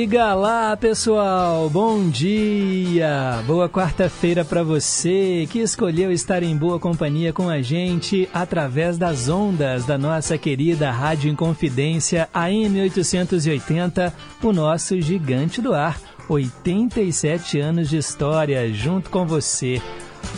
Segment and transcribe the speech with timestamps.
[0.00, 1.68] Diga lá, pessoal.
[1.68, 3.42] Bom dia.
[3.48, 9.28] Boa quarta-feira para você que escolheu estar em boa companhia com a gente através das
[9.28, 15.98] ondas da nossa querida Rádio Inconfidência AM 880, o nosso gigante do ar.
[16.28, 19.82] 87 anos de história junto com você.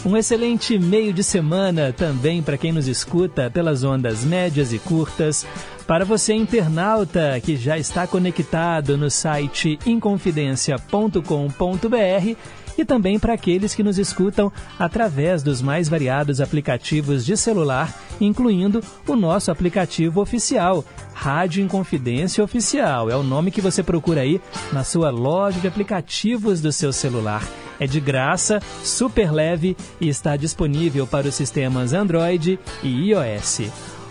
[0.05, 5.47] Um excelente meio de semana também para quem nos escuta pelas ondas médias e curtas.
[5.87, 12.37] Para você, internauta, que já está conectado no site inconfidencia.com.br
[12.79, 18.83] e também para aqueles que nos escutam através dos mais variados aplicativos de celular, incluindo
[19.07, 23.11] o nosso aplicativo oficial, Rádio Inconfidência Oficial.
[23.11, 24.41] É o nome que você procura aí
[24.73, 27.43] na sua loja de aplicativos do seu celular.
[27.81, 33.63] É de graça, super leve e está disponível para os sistemas Android e iOS.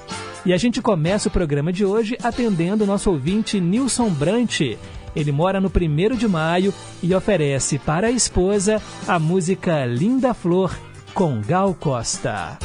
[0.45, 4.61] E a gente começa o programa de hoje atendendo o nosso ouvinte Nilson Brant.
[5.13, 10.73] Ele mora no 1 de maio e oferece para a esposa a música Linda Flor
[11.13, 12.57] com Gal Costa.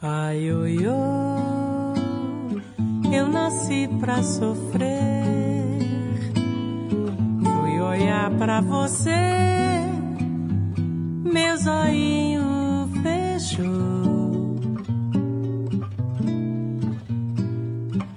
[0.00, 0.78] Ai, oi,
[3.12, 4.94] eu nasci pra sofrer.
[7.42, 9.10] Fui olhar pra você,
[11.22, 14.13] meu zoinho fechou.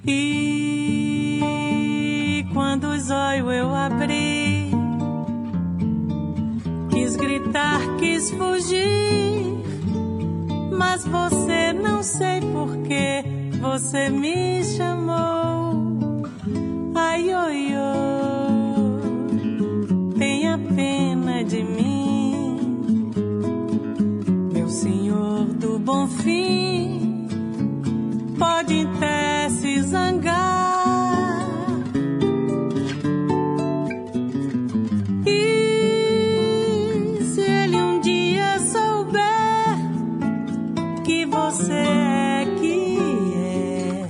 [0.07, 1.43] E
[2.53, 4.71] quando os olhos eu abri,
[6.91, 9.47] quis gritar, quis fugir
[10.97, 13.23] mas você não sei por que
[13.59, 16.23] você me chamou.
[16.95, 19.03] Ai, oi, oi,
[20.17, 23.11] tenha pena de mim,
[24.53, 26.96] meu senhor do bom fim,
[28.37, 31.37] pode até se zangar.
[35.25, 39.77] E se ele um dia souber
[41.03, 42.97] que você é que
[43.35, 44.07] é,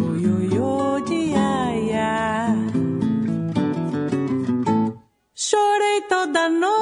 [0.00, 2.56] oi, oi, oi, de ai, ai.
[5.34, 6.73] chorei toda noite.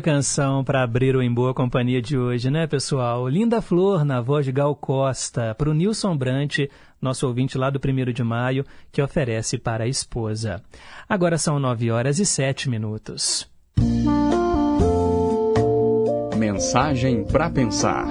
[0.00, 3.28] Canção para abrir o Em Boa Companhia de hoje, né, pessoal?
[3.28, 6.60] Linda Flor na voz de Gal Costa, para o Nilson Brant,
[7.00, 10.62] nosso ouvinte lá do 1 de maio, que oferece para a esposa.
[11.08, 13.48] Agora são nove horas e sete minutos.
[16.36, 18.06] Mensagem para pensar.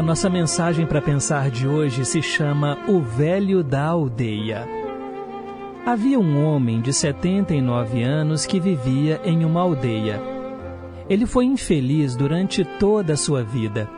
[0.00, 4.66] A nossa mensagem para pensar de hoje se chama O Velho da Aldeia.
[5.84, 10.18] Havia um homem de 79 anos que vivia em uma aldeia.
[11.06, 13.90] Ele foi infeliz durante toda a sua vida.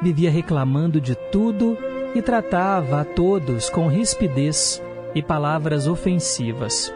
[0.00, 1.76] Vivia reclamando de tudo
[2.14, 4.80] e tratava a todos com rispidez
[5.16, 6.94] e palavras ofensivas.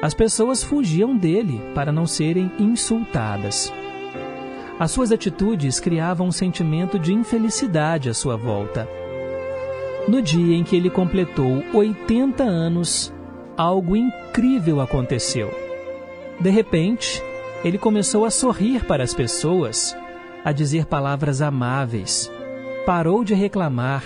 [0.00, 3.72] As pessoas fugiam dele para não serem insultadas.
[4.78, 8.86] As suas atitudes criavam um sentimento de infelicidade à sua volta.
[10.06, 13.12] No dia em que ele completou 80 anos,
[13.56, 15.50] algo incrível aconteceu.
[16.38, 17.22] De repente,
[17.64, 19.96] ele começou a sorrir para as pessoas,
[20.44, 22.30] a dizer palavras amáveis,
[22.84, 24.04] parou de reclamar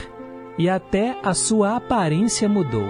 [0.56, 2.88] e até a sua aparência mudou.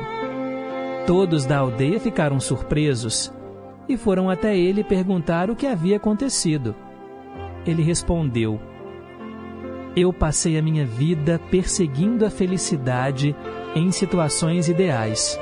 [1.06, 3.32] Todos da aldeia ficaram surpresos
[3.88, 6.77] e foram até ele perguntar o que havia acontecido.
[7.70, 8.61] Ele respondeu:
[9.94, 13.34] Eu passei a minha vida perseguindo a felicidade
[13.76, 15.38] em situações ideais.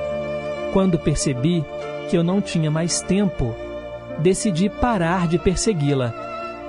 [0.74, 1.64] Quando percebi
[2.10, 3.54] que eu não tinha mais tempo,
[4.18, 6.12] decidi parar de persegui-la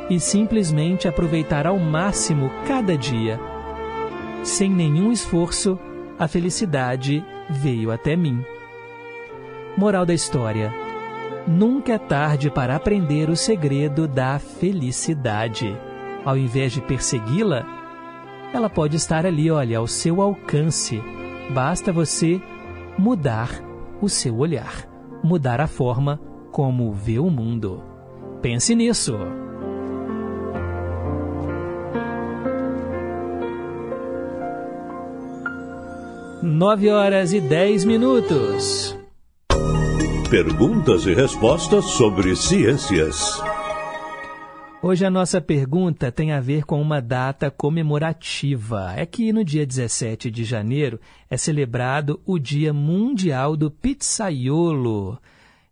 [0.10, 3.38] e simplesmente aproveitar ao máximo cada dia.
[4.44, 5.78] Sem nenhum esforço,
[6.18, 8.44] a felicidade veio até mim.
[9.76, 10.74] Moral da história
[11.50, 15.76] Nunca é tarde para aprender o segredo da felicidade.
[16.24, 17.66] Ao invés de persegui-la,
[18.54, 21.02] ela pode estar ali, olha, ao seu alcance.
[21.52, 22.40] Basta você
[23.00, 23.50] mudar
[24.00, 24.88] o seu olhar,
[25.24, 27.84] mudar a forma como vê o mundo.
[28.44, 29.18] Pense nisso.
[36.44, 38.99] Nove horas e dez minutos.
[40.30, 43.42] Perguntas e respostas sobre ciências.
[44.80, 48.94] Hoje a nossa pergunta tem a ver com uma data comemorativa.
[48.96, 51.00] É que no dia 17 de janeiro
[51.32, 55.18] é celebrado o Dia Mundial do Pizzaiolo.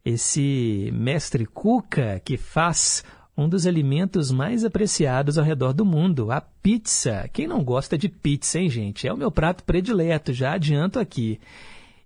[0.04, 3.04] Esse mestre cuca que faz
[3.38, 7.30] um dos alimentos mais apreciados ao redor do mundo, a pizza.
[7.32, 9.08] Quem não gosta de pizza, hein, gente?
[9.08, 11.40] É o meu prato predileto, já adianto aqui.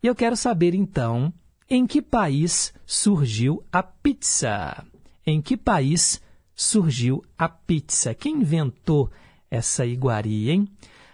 [0.03, 1.33] E eu quero saber então
[1.71, 4.83] em que país surgiu a pizza?
[5.25, 6.21] Em que país
[6.53, 8.13] surgiu a pizza?
[8.13, 9.09] Quem inventou
[9.49, 10.67] essa iguaria, hein?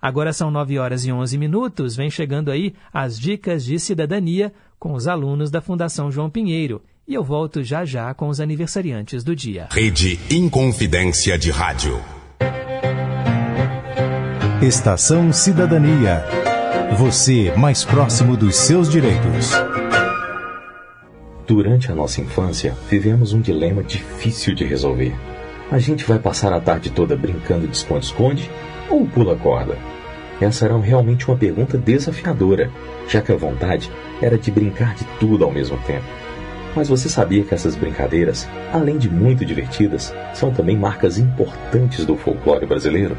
[0.00, 1.96] Agora são 9 horas e 11 minutos.
[1.96, 6.82] Vem chegando aí as dicas de cidadania com os alunos da Fundação João Pinheiro.
[7.06, 9.68] E eu volto já já com os aniversariantes do dia.
[9.70, 11.98] Rede Inconfidência de Rádio.
[14.62, 16.24] Estação Cidadania.
[16.96, 19.52] Você mais próximo dos seus direitos.
[21.46, 25.14] Durante a nossa infância, vivemos um dilema difícil de resolver.
[25.70, 28.50] A gente vai passar a tarde toda brincando de esconde-esconde
[28.90, 29.76] ou pula corda?
[30.40, 32.70] Essa era realmente uma pergunta desafiadora,
[33.08, 33.90] já que a vontade
[34.22, 36.04] era de brincar de tudo ao mesmo tempo.
[36.76, 42.16] Mas você sabia que essas brincadeiras, além de muito divertidas, são também marcas importantes do
[42.16, 43.16] folclore brasileiro?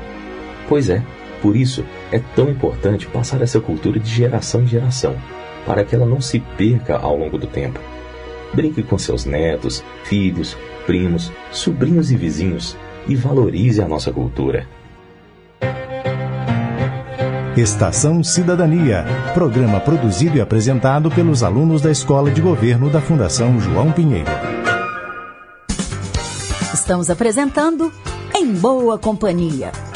[0.68, 1.04] Pois é,
[1.42, 5.16] por isso é tão importante passar essa cultura de geração em geração,
[5.66, 7.80] para que ela não se perca ao longo do tempo.
[8.54, 14.66] Brinque com seus netos, filhos, primos, sobrinhos e vizinhos e valorize a nossa cultura.
[17.60, 23.92] Estação Cidadania, programa produzido e apresentado pelos alunos da Escola de Governo da Fundação João
[23.92, 24.32] Pinheiro.
[26.74, 27.92] Estamos apresentando
[28.34, 29.89] Em Boa Companhia.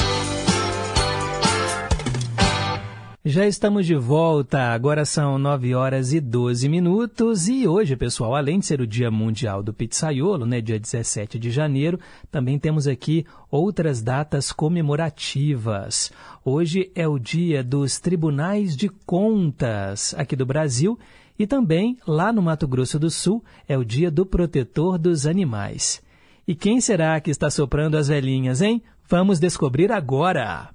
[3.26, 8.58] Já estamos de volta, agora são 9 horas e 12 minutos e hoje, pessoal, além
[8.58, 11.98] de ser o Dia Mundial do Pizzaiolo, né, dia 17 de janeiro,
[12.30, 16.12] também temos aqui outras datas comemorativas.
[16.44, 20.98] Hoje é o dia dos Tribunais de Contas aqui do Brasil
[21.38, 26.02] e também, lá no Mato Grosso do Sul, é o dia do protetor dos animais.
[26.46, 28.82] E quem será que está soprando as velhinhas, hein?
[29.08, 30.74] Vamos descobrir agora!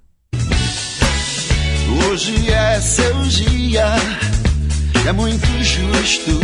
[1.90, 3.86] Hoje é seu dia,
[5.06, 6.38] é muito justo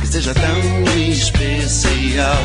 [0.00, 2.36] que seja tão especial.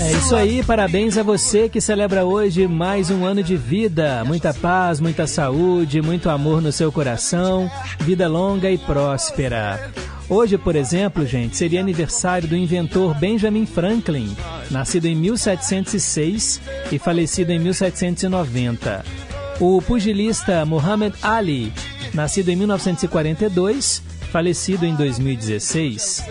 [0.00, 4.24] É isso aí, parabéns a você que celebra hoje mais um ano de vida.
[4.24, 7.70] Muita paz, muita saúde, muito amor no seu coração,
[8.00, 9.90] vida longa e próspera.
[10.28, 14.36] Hoje, por exemplo, gente, seria aniversário do inventor Benjamin Franklin,
[14.70, 16.60] nascido em 1706
[16.92, 19.27] e falecido em 1790.
[19.60, 21.72] O pugilista Muhammad Ali,
[22.14, 24.00] nascido em 1942,
[24.30, 26.24] falecido em 2016.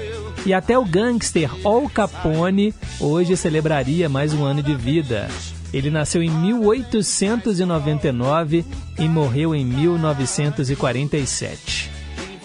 [0.45, 5.27] E até o gangster Al Capone hoje celebraria mais um ano de vida.
[5.73, 8.63] Ele nasceu em 1899
[8.97, 11.91] e morreu em 1947.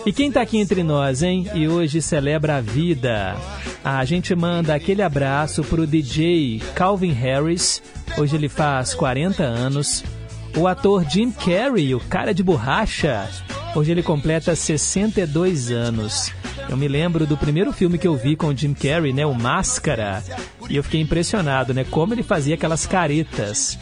[0.05, 1.47] E quem está aqui entre nós, hein?
[1.55, 3.37] E hoje celebra a vida.
[3.85, 7.81] A gente manda aquele abraço pro DJ Calvin Harris.
[8.19, 10.03] Hoje ele faz 40 anos.
[10.57, 13.29] O ator Jim Carrey, o cara de borracha,
[13.75, 16.31] hoje ele completa 62 anos.
[16.69, 19.35] Eu me lembro do primeiro filme que eu vi com o Jim Carrey, né, o
[19.35, 20.23] Máscara,
[20.69, 23.79] e eu fiquei impressionado, né, como ele fazia aquelas caretas.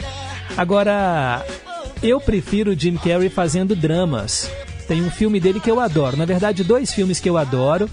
[0.57, 1.45] Agora,
[2.01, 4.49] eu prefiro o Jim Carrey fazendo dramas.
[4.87, 7.89] Tem um filme dele que eu adoro, na verdade, dois filmes que eu adoro.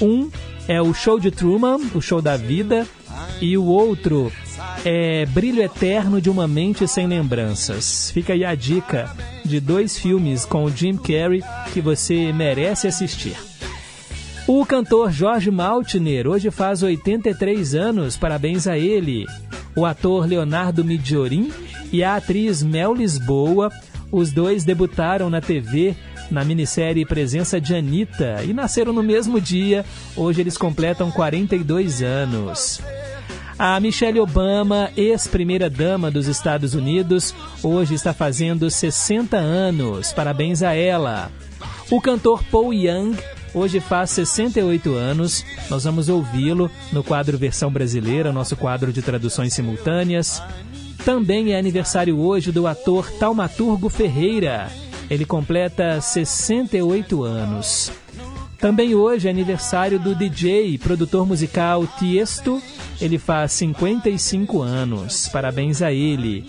[0.00, 0.30] Um
[0.68, 2.86] é o Show de Truman, o Show da Vida,
[3.40, 4.30] e o outro
[4.84, 8.10] é Brilho Eterno de uma Mente Sem Lembranças.
[8.12, 9.10] Fica aí a dica
[9.44, 13.36] de dois filmes com o Jim Carrey que você merece assistir.
[14.46, 19.26] O cantor Jorge Maltner hoje faz 83 anos, parabéns a ele.
[19.76, 21.52] O ator Leonardo Midiorin
[21.92, 23.70] e a atriz Mel Lisboa,
[24.10, 25.94] os dois debutaram na TV
[26.30, 29.84] na minissérie Presença de Anitta e nasceram no mesmo dia.
[30.16, 32.80] Hoje eles completam 42 anos.
[33.62, 40.14] A Michelle Obama, ex-primeira-dama dos Estados Unidos, hoje está fazendo 60 anos.
[40.14, 41.30] Parabéns a ela.
[41.90, 43.14] O cantor Paul Young
[43.52, 45.44] hoje faz 68 anos.
[45.68, 50.42] Nós vamos ouvi-lo no quadro Versão Brasileira, nosso quadro de traduções simultâneas.
[51.04, 54.70] Também é aniversário hoje do ator Taumaturgo Ferreira.
[55.10, 57.92] Ele completa 68 anos.
[58.60, 62.62] Também hoje é aniversário do DJ e produtor musical Tiesto.
[63.00, 65.28] Ele faz 55 anos.
[65.28, 66.44] Parabéns a ele.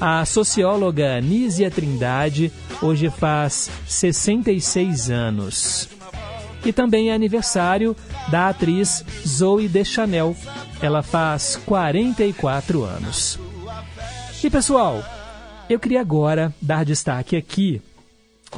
[0.00, 2.52] A socióloga Nízia Trindade
[2.82, 5.88] hoje faz 66 anos.
[6.64, 7.96] E também é aniversário
[8.28, 10.34] da atriz Zoe Deschanel.
[10.80, 13.38] Ela faz 44 anos.
[14.42, 15.00] E pessoal,
[15.70, 17.80] eu queria agora dar destaque aqui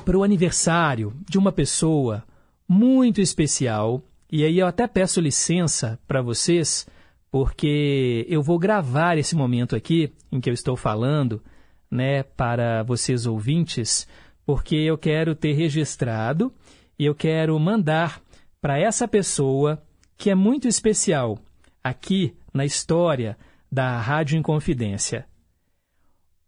[0.07, 2.25] para o aniversário de uma pessoa
[2.69, 4.03] muito especial.
[4.31, 6.87] E aí eu até peço licença para vocês,
[7.31, 11.43] porque eu vou gravar esse momento aqui em que eu estou falando,
[11.91, 14.09] né, para vocês ouvintes,
[14.45, 16.53] porque eu quero ter registrado
[16.99, 18.21] e eu quero mandar
[18.61, 19.83] para essa pessoa
[20.17, 21.39] que é muito especial
[21.83, 23.37] aqui na história
[23.71, 25.27] da Rádio Inconfidência.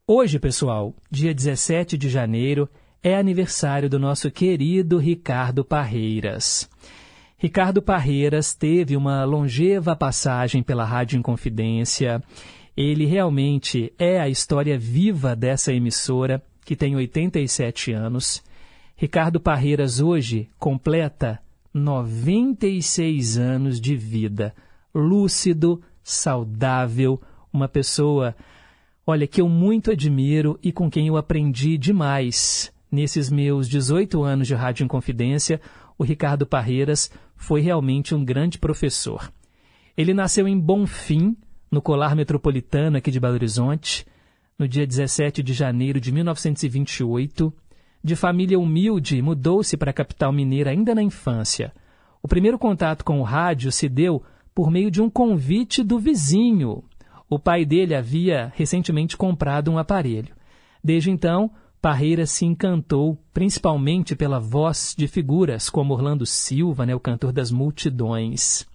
[0.07, 2.69] Hoje, pessoal, dia 17 de janeiro,
[3.07, 6.69] é aniversário do nosso querido Ricardo Parreiras.
[7.39, 12.21] Ricardo Parreiras teve uma longeva passagem pela Rádio Inconfidência.
[12.77, 18.43] Ele realmente é a história viva dessa emissora, que tem 87 anos.
[18.97, 21.39] Ricardo Parreiras hoje completa
[21.73, 24.53] 96 anos de vida.
[24.93, 27.23] Lúcido, saudável,
[27.53, 28.35] uma pessoa,
[29.07, 34.47] olha, que eu muito admiro e com quem eu aprendi demais Nesses meus 18 anos
[34.47, 35.61] de Rádio Inconfidência,
[35.99, 39.33] o Ricardo Parreiras foi realmente um grande professor.
[39.97, 41.37] Ele nasceu em Bonfim,
[41.71, 44.07] no Colar Metropolitano aqui de Belo Horizonte,
[44.59, 47.53] no dia 17 de janeiro de 1928.
[48.03, 51.73] De família humilde, mudou-se para a capital mineira ainda na infância.
[52.23, 54.23] O primeiro contato com o rádio se deu
[54.55, 56.85] por meio de um convite do vizinho.
[57.29, 60.35] O pai dele havia recentemente comprado um aparelho.
[60.83, 67.01] Desde então, Parreira se encantou principalmente pela voz de figuras como Orlando Silva, né, o
[67.01, 68.67] cantor das multidões.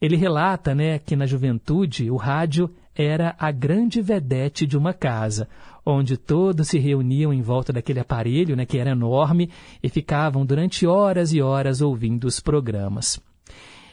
[0.00, 5.48] Ele relata né, que na juventude o rádio era a grande vedete de uma casa,
[5.84, 9.50] onde todos se reuniam em volta daquele aparelho, né, que era enorme,
[9.82, 13.20] e ficavam durante horas e horas ouvindo os programas.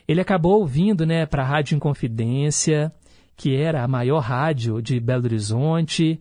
[0.08, 2.92] Ele acabou ouvindo né, para a Rádio Inconfidência,
[3.38, 6.20] que era a maior rádio de Belo Horizonte,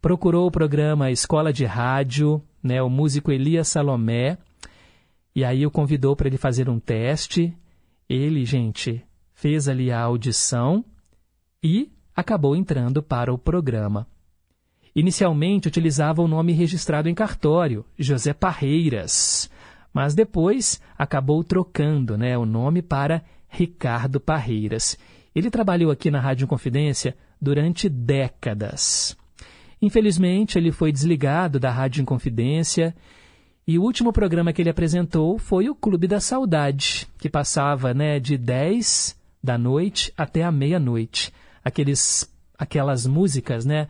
[0.00, 4.38] procurou o programa Escola de Rádio, né, o músico Elias Salomé,
[5.34, 7.54] e aí o convidou para ele fazer um teste.
[8.08, 9.04] Ele, gente,
[9.34, 10.84] fez ali a audição
[11.62, 14.06] e acabou entrando para o programa.
[14.94, 19.48] Inicialmente utilizava o nome registrado em cartório, José Parreiras,
[19.92, 24.98] mas depois acabou trocando né, o nome para Ricardo Parreiras.
[25.32, 29.16] Ele trabalhou aqui na Rádio Confidência durante décadas.
[29.82, 32.94] Infelizmente, ele foi desligado da Rádio Inconfidência
[33.66, 38.18] e o último programa que ele apresentou foi o Clube da Saudade, que passava né,
[38.18, 41.32] de 10 da noite até a meia-noite.
[41.64, 43.88] Aqueles, aquelas músicas né,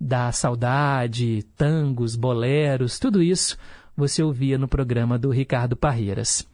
[0.00, 3.56] da saudade, tangos, boleros, tudo isso
[3.96, 6.46] você ouvia no programa do Ricardo Parreiras.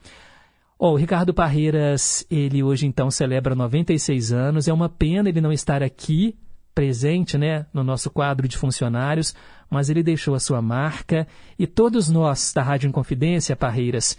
[0.79, 4.69] Oh, o Ricardo Parreiras, ele hoje então celebra 96 anos.
[4.69, 6.37] É uma pena ele não estar aqui
[6.79, 9.35] presente né, no nosso quadro de funcionários,
[9.69, 11.27] mas ele deixou a sua marca
[11.59, 14.17] e todos nós da Rádio Inconfidência, Parreiras,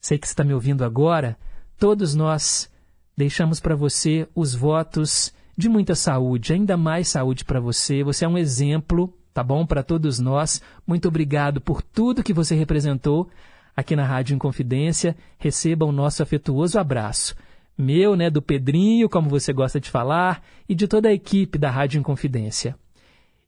[0.00, 1.36] sei que está me ouvindo agora,
[1.76, 2.70] todos nós
[3.16, 8.04] deixamos para você os votos de muita saúde, ainda mais saúde para você.
[8.04, 10.62] Você é um exemplo, tá bom, para todos nós.
[10.86, 13.28] Muito obrigado por tudo que você representou
[13.76, 15.16] aqui na Rádio Inconfidência.
[15.36, 17.34] Receba o nosso afetuoso abraço
[17.78, 21.70] meu, né, do Pedrinho, como você gosta de falar, e de toda a equipe da
[21.70, 22.76] Rádio Inconfidência.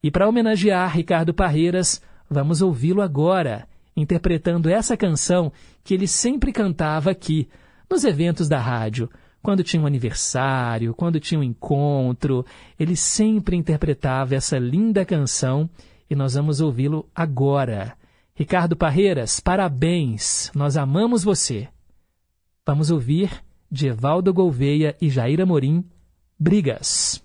[0.01, 7.11] E para homenagear Ricardo Parreiras, vamos ouvi-lo agora, interpretando essa canção que ele sempre cantava
[7.11, 7.49] aqui,
[7.91, 9.11] nos eventos da rádio.
[9.43, 12.47] Quando tinha um aniversário, quando tinha um encontro,
[12.79, 15.69] ele sempre interpretava essa linda canção
[16.09, 17.97] e nós vamos ouvi-lo agora.
[18.35, 21.69] Ricardo Parreiras, parabéns, nós amamos você.
[22.65, 23.31] Vamos ouvir
[23.71, 25.85] de Evaldo Gouveia e Jair Amorim,
[26.39, 27.23] Brigas.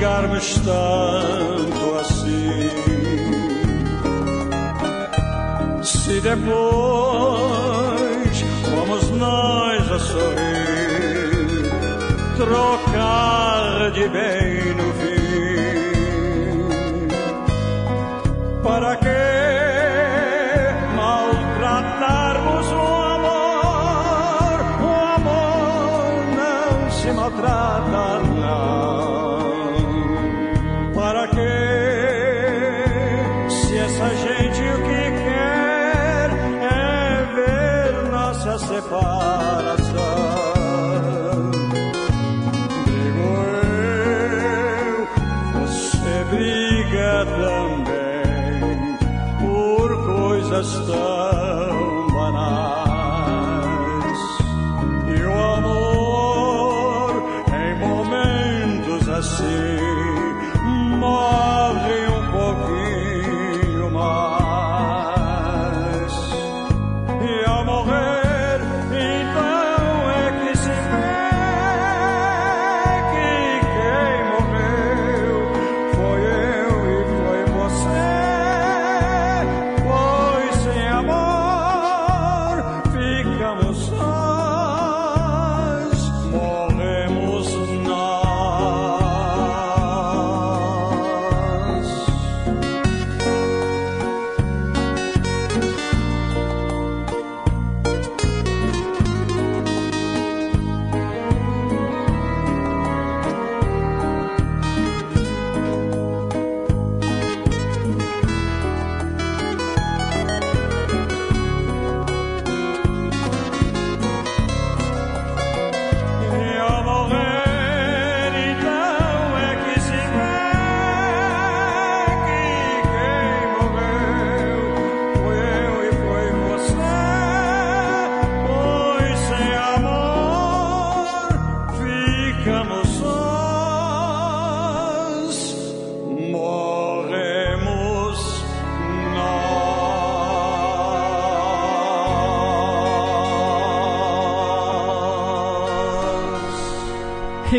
[0.00, 2.70] Brigarmos tanto assim.
[5.82, 6.40] Se depois
[8.64, 11.68] fomos nós a sorrir,
[12.38, 14.49] trocar de bem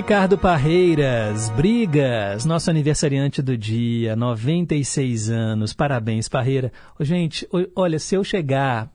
[0.01, 5.73] Ricardo Parreiras, Brigas, nosso aniversariante do dia, 96 anos.
[5.73, 6.73] Parabéns, Parreira.
[6.99, 8.91] Gente, olha, se eu chegar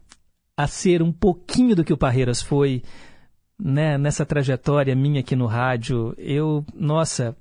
[0.57, 2.83] a ser um pouquinho do que o Parreiras foi,
[3.57, 7.37] né, nessa trajetória minha aqui no rádio, eu, nossa,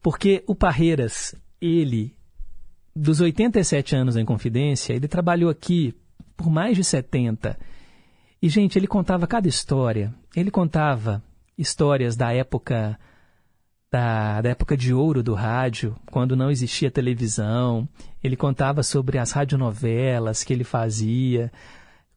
[0.00, 2.14] porque o Parreiras, ele,
[2.94, 5.92] dos 87 anos em Confidência, ele trabalhou aqui
[6.36, 7.58] por mais de 70.
[8.40, 10.14] E, gente, ele contava cada história.
[10.36, 11.20] Ele contava
[11.56, 12.98] histórias da época
[13.90, 17.88] da, da, época de ouro do rádio, quando não existia televisão.
[18.22, 21.52] Ele contava sobre as radionovelas que ele fazia,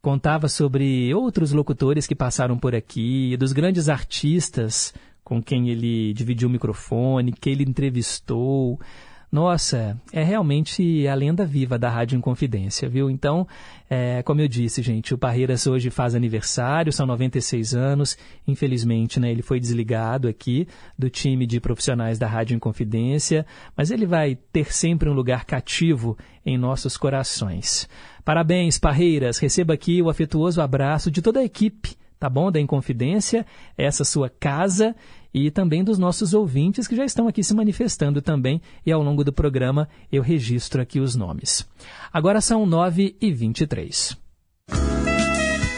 [0.02, 6.48] contava sobre outros locutores que passaram por aqui, dos grandes artistas com quem ele dividiu
[6.48, 8.80] o microfone, que ele entrevistou.
[9.30, 13.10] Nossa, é realmente a lenda viva da Rádio Inconfidência, viu?
[13.10, 13.46] Então,
[13.90, 18.18] é, como eu disse, gente, o Parreiras hoje faz aniversário, são 96 anos.
[18.48, 20.66] Infelizmente, né, ele foi desligado aqui
[20.98, 26.18] do time de profissionais da Rádio Inconfidência, mas ele vai ter sempre um lugar cativo
[26.46, 27.90] em nossos corações.
[28.24, 29.40] Parabéns, Parreiras!
[29.40, 32.52] Receba aqui o afetuoso abraço de toda a equipe tá bom?
[32.52, 33.46] Da Inconfidência,
[33.78, 34.96] essa sua casa
[35.34, 39.24] e também dos nossos ouvintes que já estão aqui se manifestando também e ao longo
[39.24, 41.68] do programa eu registro aqui os nomes.
[42.12, 44.18] Agora são 9 e 23.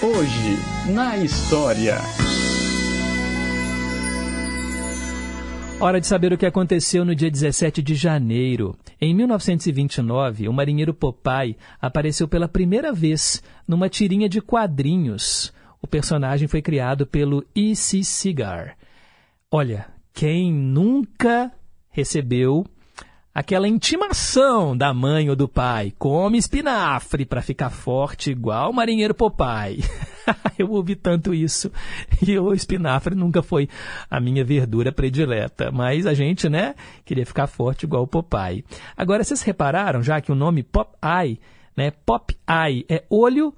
[0.01, 1.97] Hoje, na história.
[5.81, 8.75] Hora de saber o que aconteceu no dia 17 de janeiro.
[8.99, 15.53] Em 1929, o marinheiro Popeye apareceu pela primeira vez numa tirinha de quadrinhos.
[15.81, 18.03] O personagem foi criado pelo E.C.
[18.03, 18.75] Cigar.
[19.51, 21.51] Olha, quem nunca
[21.89, 22.63] recebeu
[23.33, 29.15] aquela intimação da mãe ou do pai, come espinafre para ficar forte igual o marinheiro
[29.15, 29.83] Popeye.
[30.55, 31.71] eu ouvi tanto isso
[32.21, 33.67] e o espinafre nunca foi
[34.07, 38.63] a minha verdura predileta, mas a gente, né, queria ficar forte igual o Popeye.
[38.95, 41.39] Agora vocês repararam já que o nome Popeye,
[41.75, 43.51] né, Popeye é olho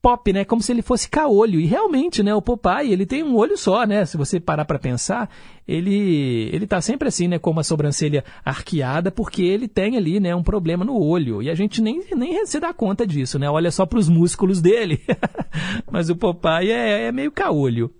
[0.00, 0.44] pop, né?
[0.44, 1.60] Como se ele fosse caolho.
[1.60, 2.34] E realmente, né?
[2.34, 4.04] O Popeye, ele tem um olho só, né?
[4.04, 5.28] Se você parar para pensar,
[5.66, 7.38] ele ele tá sempre assim, né?
[7.38, 10.34] Com uma sobrancelha arqueada, porque ele tem ali, né?
[10.34, 11.42] Um problema no olho.
[11.42, 13.48] E a gente nem, nem se dá conta disso, né?
[13.50, 15.00] Olha só para os músculos dele.
[15.90, 17.92] Mas o Popeye é, é meio caolho.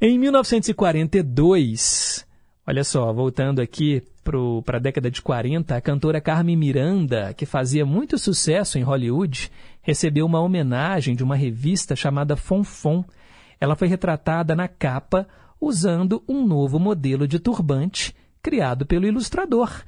[0.00, 2.26] Em 1942,
[2.66, 4.02] olha só, voltando aqui
[4.64, 9.50] para a década de 40, a cantora Carmen Miranda, que fazia muito sucesso em Hollywood,
[9.82, 13.04] recebeu uma homenagem de uma revista chamada Fonfon.
[13.60, 15.26] Ela foi retratada na capa
[15.60, 19.82] usando um novo modelo de turbante criado pelo ilustrador.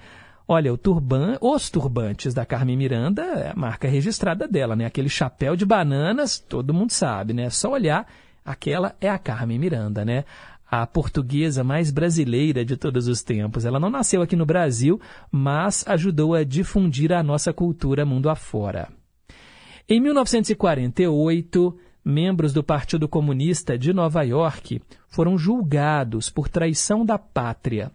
[0.47, 4.85] Olha, turban, os turbantes da Carmen Miranda é a marca registrada dela, né?
[4.85, 7.45] Aquele chapéu de bananas, todo mundo sabe, né?
[7.45, 8.07] É só olhar,
[8.45, 10.25] aquela é a Carmen Miranda, né?
[10.73, 13.67] a portuguesa mais brasileira de todos os tempos.
[13.67, 14.99] Ela não nasceu aqui no Brasil,
[15.31, 18.89] mas ajudou a difundir a nossa cultura mundo afora.
[19.89, 27.91] Em 1948, membros do Partido Comunista de Nova York foram julgados por traição da pátria.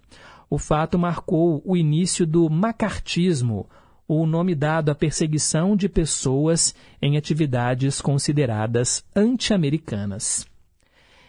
[0.50, 3.68] O fato marcou o início do macartismo,
[4.08, 10.46] o nome dado à perseguição de pessoas em atividades consideradas anti-americanas.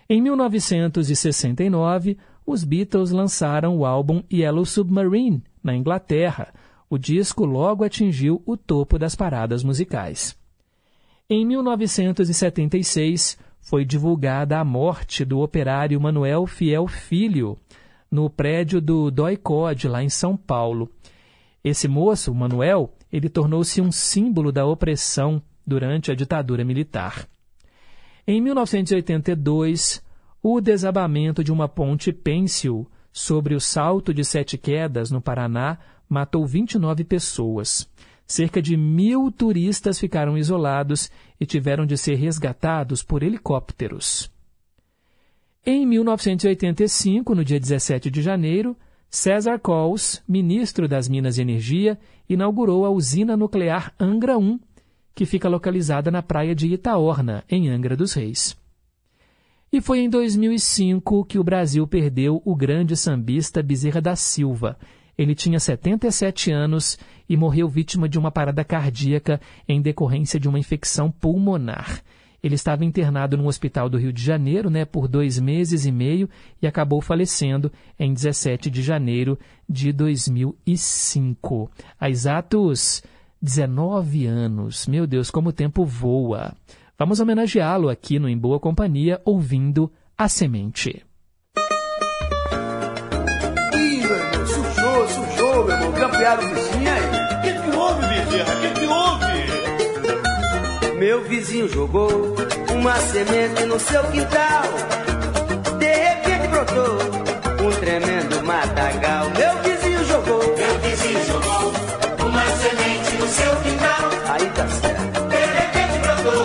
[0.09, 2.17] Em 1969,
[2.47, 6.55] os Beatles lançaram o álbum Yellow Submarine, na Inglaterra.
[6.89, 10.38] O disco logo atingiu o topo das paradas musicais.
[11.31, 17.59] Em 1976, foi divulgada a morte do operário Manuel Fiel Filho,
[18.11, 20.91] no prédio do DOI-COD, lá em São Paulo.
[21.63, 27.29] Esse moço, Manuel, ele tornou-se um símbolo da opressão durante a ditadura militar.
[28.27, 30.03] Em 1982,
[30.43, 35.77] o desabamento de uma ponte pêncil sobre o Salto de Sete Quedas, no Paraná,
[36.09, 37.87] matou 29 pessoas.
[38.29, 41.11] Cerca de mil turistas ficaram isolados
[41.41, 44.31] e tiveram de ser resgatados por helicópteros.
[45.65, 48.77] Em 1985, no dia 17 de janeiro,
[49.11, 54.61] César Coles, ministro das Minas e Energia, inaugurou a usina nuclear Angra 1,
[55.15, 58.55] que fica localizada na praia de Itaorna, em Angra dos Reis.
[59.73, 64.79] E foi em 2005 que o Brasil perdeu o grande sambista Bezerra da Silva.
[65.19, 66.97] Ele tinha 77 anos
[67.29, 72.01] e morreu vítima de uma parada cardíaca em decorrência de uma infecção pulmonar.
[72.41, 76.31] Ele estava internado no hospital do Rio de Janeiro né, por dois meses e meio
[76.63, 79.37] e acabou falecendo em 17 de janeiro
[79.69, 81.69] de 2005.
[81.99, 83.03] Há exatos
[83.43, 84.87] 19 anos.
[84.87, 86.55] Meu Deus, como o tempo voa.
[86.97, 91.05] Vamos homenageá-lo aqui no Em Boa Companhia, ouvindo A Semente.
[96.19, 97.07] O aí.
[97.33, 98.45] O que, que houve, vizinha?
[98.45, 99.39] O que, que houve?
[100.99, 102.35] Meu vizinho jogou
[102.75, 104.65] uma semente no seu quintal.
[105.79, 106.99] De repente brotou
[107.65, 109.31] um tremendo matagal.
[109.31, 110.43] Meu vizinho jogou.
[110.57, 111.73] Meu vizinho jogou
[112.27, 114.11] uma semente no seu quintal.
[114.29, 115.21] Aí tá certo.
[115.29, 116.43] De repente brotou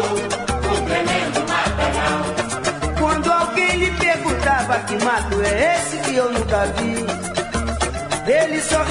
[0.71, 2.21] um tremendo matagal.
[2.99, 7.07] Quando alguém lhe perguntava que mato é esse que eu nunca vi,
[8.31, 8.81] ele só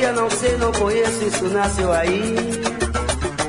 [0.00, 2.34] respondia: Não sei, não conheço, isso nasceu aí.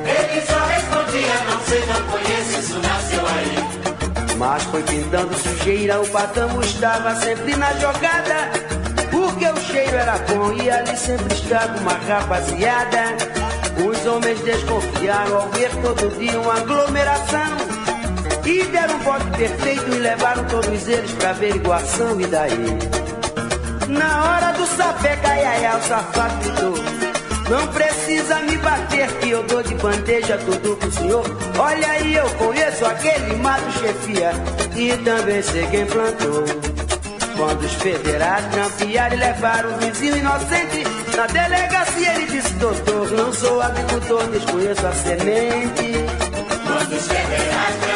[0.06, 4.38] Ele só respondia: Não sei, não conheço, isso nasceu aí.
[4.38, 8.52] Mas foi pintando sujeira, o patamo estava sempre na jogada.
[9.10, 13.04] Porque o cheiro era bom e ali sempre estava uma rapaziada.
[13.86, 17.72] Os homens desconfiaram ao ver todo dia uma aglomeração.
[18.46, 22.20] E deram um voto perfeito e levaram todos eles pra averiguação.
[22.20, 23.01] E daí?
[23.92, 26.74] Na hora do sapé, caiaia, o safado gritou.
[27.50, 31.26] Não precisa me bater que eu dou de bandeja tudo pro senhor.
[31.60, 34.32] Olha aí, eu conheço aquele mato chefia
[34.78, 36.46] e também sei quem plantou.
[37.36, 40.84] Quando os federais grampearam e levaram o vizinho inocente
[41.18, 45.94] na delegacia, ele disse: Doutor, não sou agricultor, desconheço a semente.
[46.66, 47.91] Quando os federais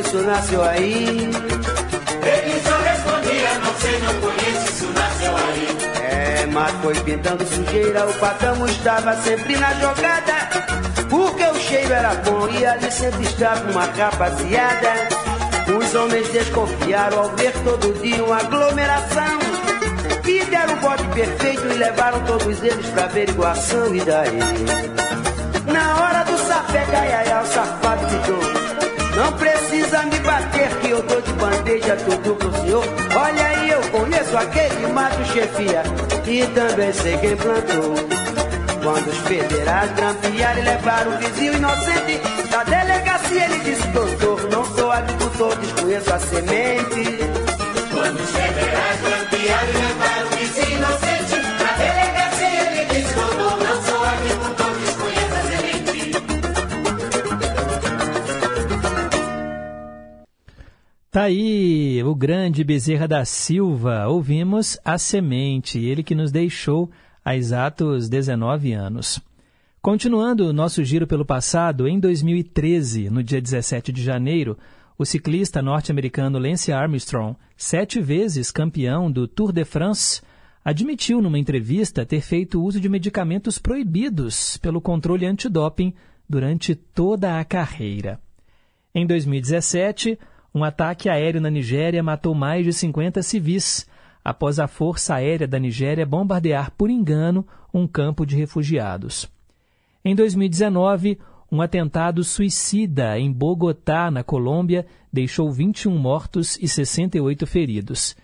[0.00, 1.30] isso nasceu aí.
[2.22, 5.68] Ele só respondia, não sei, não conheço, isso nasceu aí.
[6.10, 10.34] É, mas foi pintando sujeira, o patamo estava sempre na jogada.
[11.08, 14.92] Porque o cheiro era bom e ali sempre estava uma rapaziada.
[15.78, 19.38] Os homens desconfiaram ao ver todo dia uma aglomeração.
[20.26, 23.94] E deram o bote perfeito e levaram todos eles pra averiguação.
[23.94, 24.38] E daí?
[25.66, 28.49] Na hora do sapé, gaiaia, o safado gritou.
[29.20, 32.82] Não precisa me bater que eu dou de bandeja tudo pro senhor.
[33.14, 35.82] Olha aí, eu conheço aquele mato chefia
[36.26, 37.96] e também sei quem plantou.
[38.82, 42.18] Quando os federais grampearam e levaram o vizinho inocente
[42.50, 47.18] da delegacia, ele disse: Doutor, não sou agricultor, desconheço a semente.
[47.92, 51.09] Quando os federais grampearam e levaram o vizinho inocente
[61.10, 64.06] Tá aí o grande Bezerra da Silva.
[64.06, 66.88] Ouvimos A Semente, ele que nos deixou
[67.24, 69.20] há exatos 19 anos.
[69.82, 74.56] Continuando o nosso giro pelo passado, em 2013, no dia 17 de janeiro,
[74.96, 80.22] o ciclista norte-americano Lance Armstrong, sete vezes campeão do Tour de France,
[80.64, 85.92] admitiu numa entrevista ter feito uso de medicamentos proibidos pelo controle antidoping
[86.28, 88.20] durante toda a carreira.
[88.94, 90.16] Em 2017,
[90.54, 93.86] um ataque aéreo na Nigéria matou mais de 50 civis,
[94.24, 99.30] após a Força Aérea da Nigéria bombardear por engano um campo de refugiados.
[100.04, 101.18] Em 2019,
[101.50, 108.16] um atentado suicida em Bogotá, na Colômbia, deixou 21 mortos e 68 feridos.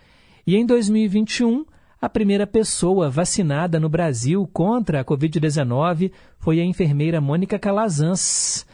[0.46, 1.64] E em 2021,
[2.00, 8.66] a primeira pessoa vacinada no Brasil contra a Covid-19 foi a enfermeira Mônica Calazans.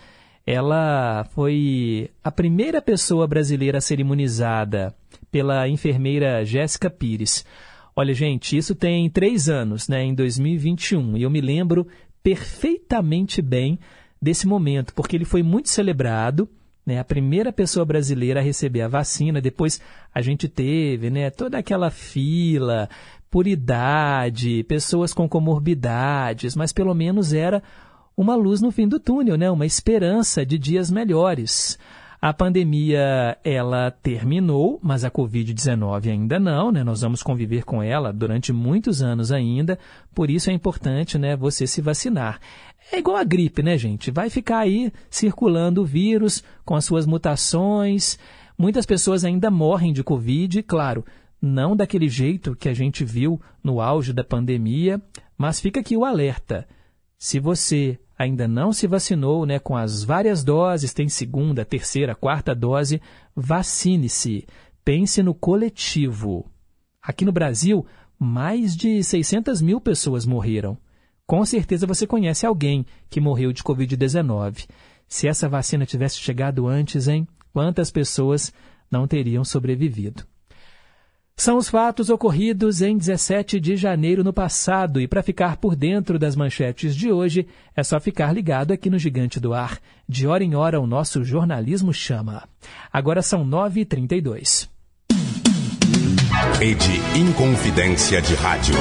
[0.47, 4.95] Ela foi a primeira pessoa brasileira a ser imunizada
[5.31, 7.45] pela enfermeira Jéssica Pires.
[7.95, 11.87] Olha, gente, isso tem três anos, né, em 2021, e eu me lembro
[12.23, 13.79] perfeitamente bem
[14.21, 16.49] desse momento, porque ele foi muito celebrado,
[16.87, 19.81] né, a primeira pessoa brasileira a receber a vacina, depois
[20.15, 22.89] a gente teve né, toda aquela fila
[23.31, 27.63] por idade, pessoas com comorbidades, mas pelo menos era
[28.17, 29.51] uma luz no fim do túnel, né?
[29.51, 31.79] uma esperança de dias melhores.
[32.21, 36.85] A pandemia ela terminou, mas a Covid-19 ainda não, né?
[36.85, 39.77] Nós vamos conviver com ela durante muitos anos ainda,
[40.15, 42.39] por isso é importante, né, você se vacinar.
[42.93, 44.13] É igual a gripe, né, gente?
[44.13, 48.17] Vai ficar aí circulando o vírus com as suas mutações.
[48.57, 51.05] Muitas pessoas ainda morrem de Covid, claro,
[51.41, 55.03] não daquele jeito que a gente viu no auge da pandemia,
[55.37, 56.69] mas fica aqui o alerta.
[57.23, 62.53] Se você ainda não se vacinou né, com as várias doses, tem segunda, terceira, quarta
[62.53, 63.01] dose,
[63.33, 64.45] vacine-se.
[64.85, 66.51] Pense no coletivo.
[67.01, 67.87] Aqui no Brasil,
[68.19, 70.77] mais de 600 mil pessoas morreram.
[71.25, 74.67] Com certeza você conhece alguém que morreu de Covid-19.
[75.07, 77.25] Se essa vacina tivesse chegado antes, hein?
[77.53, 78.53] Quantas pessoas
[78.91, 80.25] não teriam sobrevivido?
[81.37, 86.19] São os fatos ocorridos em 17 de janeiro no passado e para ficar por dentro
[86.19, 89.79] das manchetes de hoje é só ficar ligado aqui no Gigante do Ar.
[90.09, 92.49] De hora em hora o nosso jornalismo chama.
[92.93, 94.69] Agora são 9h32.
[96.59, 98.75] Rede Inconfidência de Rádio.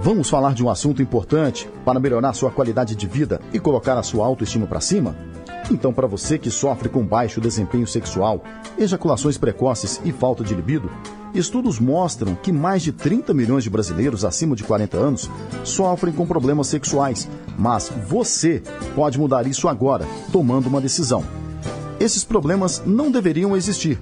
[0.00, 4.04] Vamos falar de um assunto importante para melhorar sua qualidade de vida e colocar a
[4.04, 5.16] sua autoestima para cima?
[5.70, 8.42] Então, para você que sofre com baixo desempenho sexual,
[8.78, 10.88] ejaculações precoces e falta de libido,
[11.34, 15.30] estudos mostram que mais de 30 milhões de brasileiros acima de 40 anos
[15.64, 17.28] sofrem com problemas sexuais.
[17.58, 18.62] Mas você
[18.94, 21.24] pode mudar isso agora, tomando uma decisão.
[21.98, 23.98] Esses problemas não deveriam existir.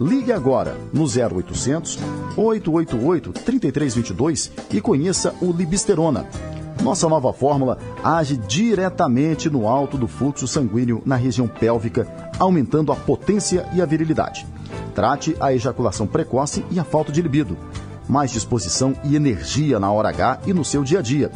[0.00, 1.98] Ligue agora no 0800
[2.36, 6.24] 888 3322 e conheça o Libisterona.
[6.82, 12.06] Nossa nova fórmula age diretamente no alto do fluxo sanguíneo na região pélvica,
[12.38, 14.46] aumentando a potência e a virilidade.
[14.94, 17.56] Trate a ejaculação precoce e a falta de libido.
[18.08, 21.30] Mais disposição e energia na hora H e no seu dia a dia.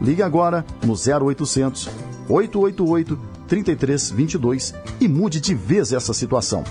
[0.00, 1.88] Ligue agora no 0800
[2.28, 6.62] 888 3322 e mude de vez essa situação.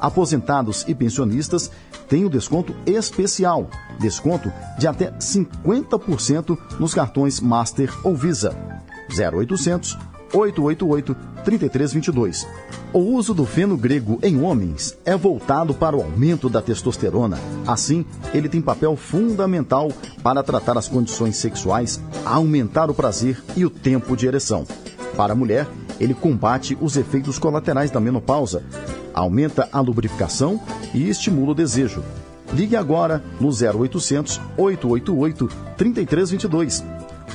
[0.00, 1.70] Aposentados e pensionistas
[2.08, 8.54] têm o desconto especial, desconto de até 50% nos cartões Master ou Visa.
[9.10, 9.96] 0800
[10.32, 12.46] 888 3322.
[12.92, 17.38] O uso do feno grego em homens é voltado para o aumento da testosterona.
[17.66, 18.04] Assim,
[18.34, 24.16] ele tem papel fundamental para tratar as condições sexuais, aumentar o prazer e o tempo
[24.16, 24.66] de ereção.
[25.16, 25.68] Para a mulher,
[26.00, 28.62] ele combate os efeitos colaterais da menopausa,
[29.16, 30.60] aumenta a lubrificação
[30.94, 32.04] e estimula o desejo.
[32.52, 36.84] Ligue agora no 0800 888 3322.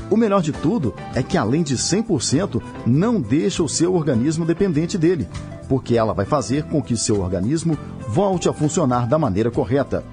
[0.09, 4.97] O melhor de tudo é que, além de 100%, não deixa o seu organismo dependente
[4.97, 5.27] dele,
[5.67, 10.03] porque ela vai fazer com que seu organismo volte a funcionar da maneira correta.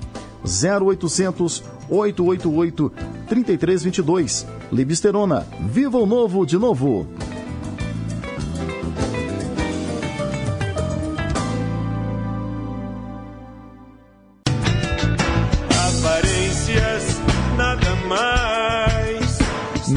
[0.45, 2.93] 0800 888
[3.29, 4.47] 3322.
[4.71, 7.07] Libisterona, viva o novo de novo!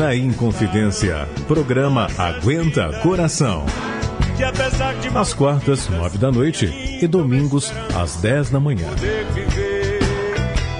[0.02, 3.64] Na Inconfidência, programa Aguenta Coração.
[5.14, 8.88] Às quartas, nove da noite e domingos, às dez da manhã.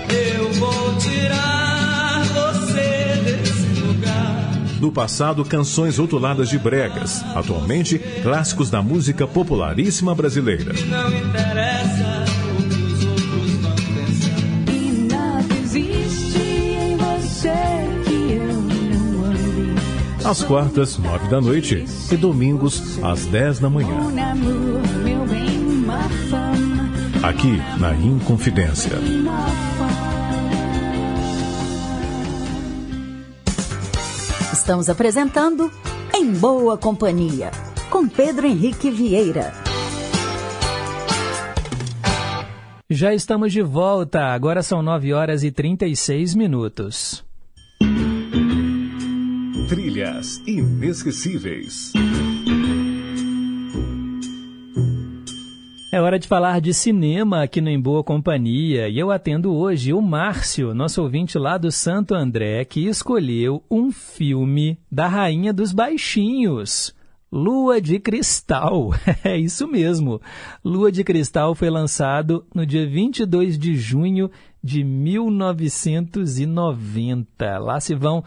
[0.10, 4.54] Eu vou tirar você desse lugar.
[4.80, 7.24] Do passado, canções rotuladas de bregas.
[7.36, 10.74] Atualmente, clássicos da música popularíssima brasileira.
[10.90, 12.21] Não interessa
[20.32, 23.98] Às quartas, nove da noite e domingos, às dez da manhã.
[27.22, 28.94] Aqui na Inconfidência.
[34.54, 35.70] Estamos apresentando
[36.16, 37.52] Em Boa Companhia,
[37.90, 39.52] com Pedro Henrique Vieira.
[42.90, 47.30] Já estamos de volta, agora são 9 horas e 36 minutos.
[49.72, 51.94] Trilhas inesquecíveis.
[55.90, 59.94] É hora de falar de cinema aqui no Em Boa Companhia e eu atendo hoje
[59.94, 65.72] o Márcio, nosso ouvinte lá do Santo André, que escolheu um filme da Rainha dos
[65.72, 66.94] Baixinhos.
[67.32, 68.90] Lua de Cristal.
[69.24, 70.20] É isso mesmo.
[70.66, 74.30] Lua de Cristal foi lançado no dia 22 de junho
[74.62, 77.58] de 1990.
[77.58, 78.22] Lá se vão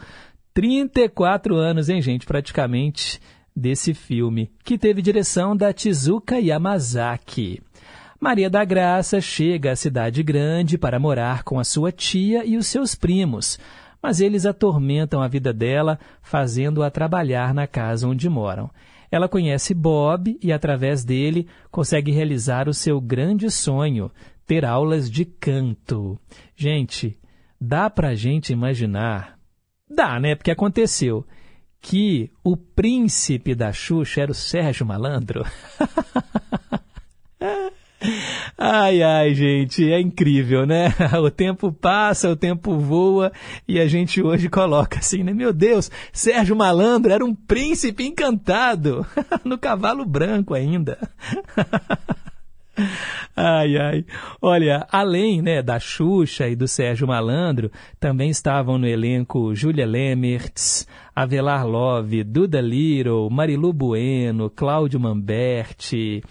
[0.55, 2.25] 34 anos, hein, gente?
[2.25, 3.19] Praticamente
[3.53, 7.61] desse filme, que teve direção da Tizuka Yamazaki.
[8.17, 12.67] Maria da Graça chega à cidade grande para morar com a sua tia e os
[12.67, 13.59] seus primos,
[14.01, 18.71] mas eles atormentam a vida dela, fazendo-a trabalhar na casa onde moram.
[19.11, 24.09] Ela conhece Bob e, através dele, consegue realizar o seu grande sonho,
[24.47, 26.17] ter aulas de canto.
[26.55, 27.19] Gente,
[27.59, 29.34] dá pra gente imaginar?
[29.89, 30.35] Dá, né?
[30.35, 31.25] Porque aconteceu
[31.81, 35.45] que o príncipe da Xuxa era o Sérgio Malandro.
[38.57, 40.93] Ai, ai, gente, é incrível, né?
[41.21, 43.31] O tempo passa, o tempo voa
[43.67, 45.33] e a gente hoje coloca assim, né?
[45.33, 49.05] Meu Deus, Sérgio Malandro era um príncipe encantado,
[49.43, 50.97] no cavalo branco ainda.
[53.35, 54.05] Ai, ai.
[54.41, 57.69] Olha, além né, da Xuxa e do Sérgio Malandro,
[57.99, 66.23] também estavam no elenco Júlia Lemertz, Avelar Love, Duda Little, Marilu Bueno, Cláudio Mamberti.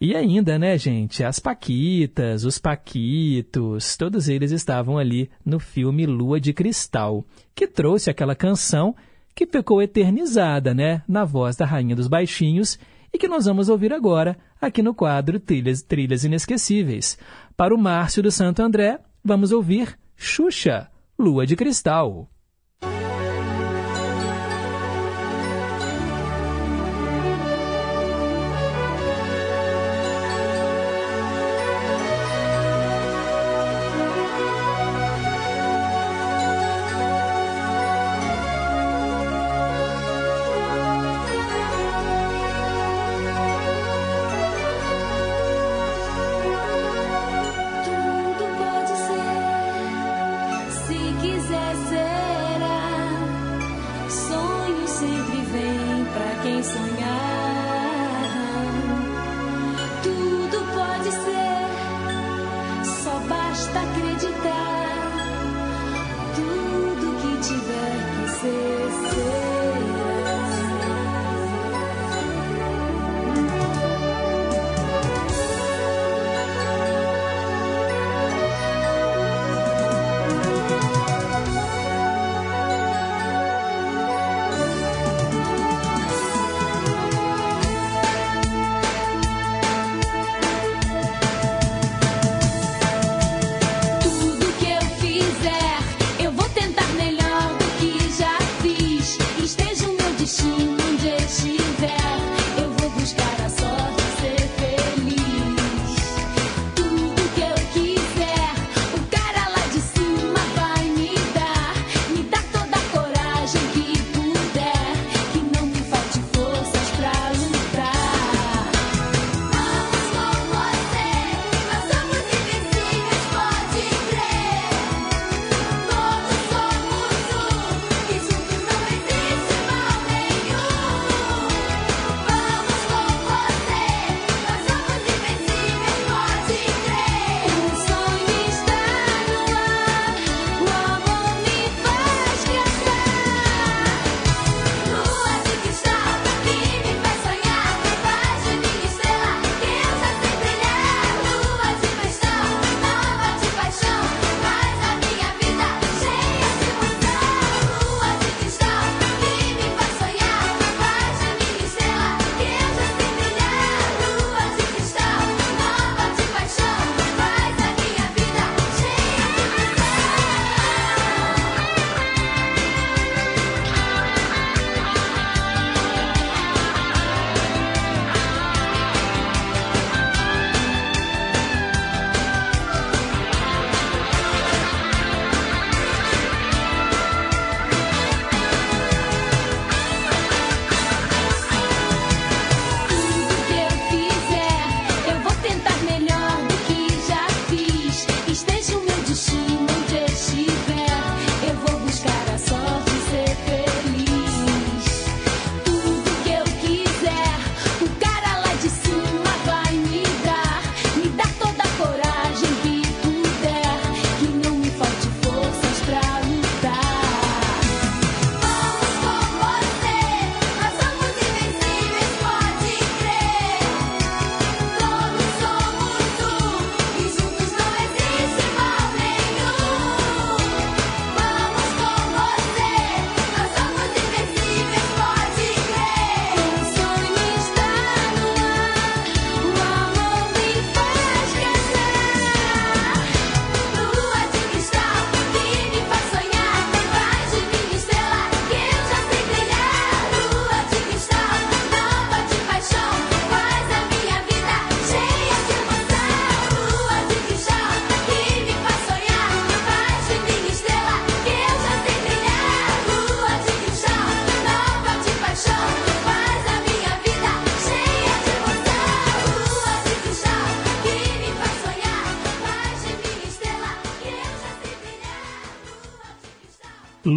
[0.00, 6.40] E ainda, né, gente, as Paquitas, os Paquitos, todos eles estavam ali no filme Lua
[6.40, 7.24] de Cristal,
[7.54, 8.94] que trouxe aquela canção
[9.34, 12.78] que ficou eternizada, né, na voz da Rainha dos Baixinhos
[13.12, 17.18] e que nós vamos ouvir agora aqui no quadro Trilhas, Trilhas Inesquecíveis.
[17.56, 22.28] Para o Márcio do Santo André, vamos ouvir Xuxa, Lua de Cristal.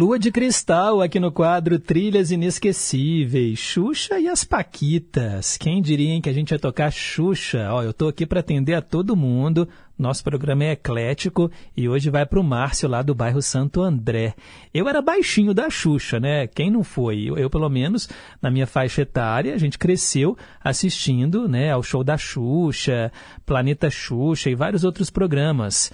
[0.02, 5.56] Lua de Cristal aqui no quadro Trilhas Inesquecíveis, Xuxa e as Paquitas.
[5.56, 7.68] Quem diria que a gente ia tocar Xuxa?
[7.70, 9.68] Ó, eu tô aqui para atender a todo mundo.
[9.96, 14.34] Nosso programa é eclético e hoje vai pro Márcio lá do bairro Santo André.
[14.74, 16.48] Eu era baixinho da Xuxa, né?
[16.48, 17.22] Quem não foi?
[17.22, 18.08] Eu, eu, pelo menos,
[18.42, 23.12] na minha faixa etária, a gente cresceu assistindo, né, ao show da Xuxa,
[23.46, 25.92] Planeta Xuxa e vários outros programas.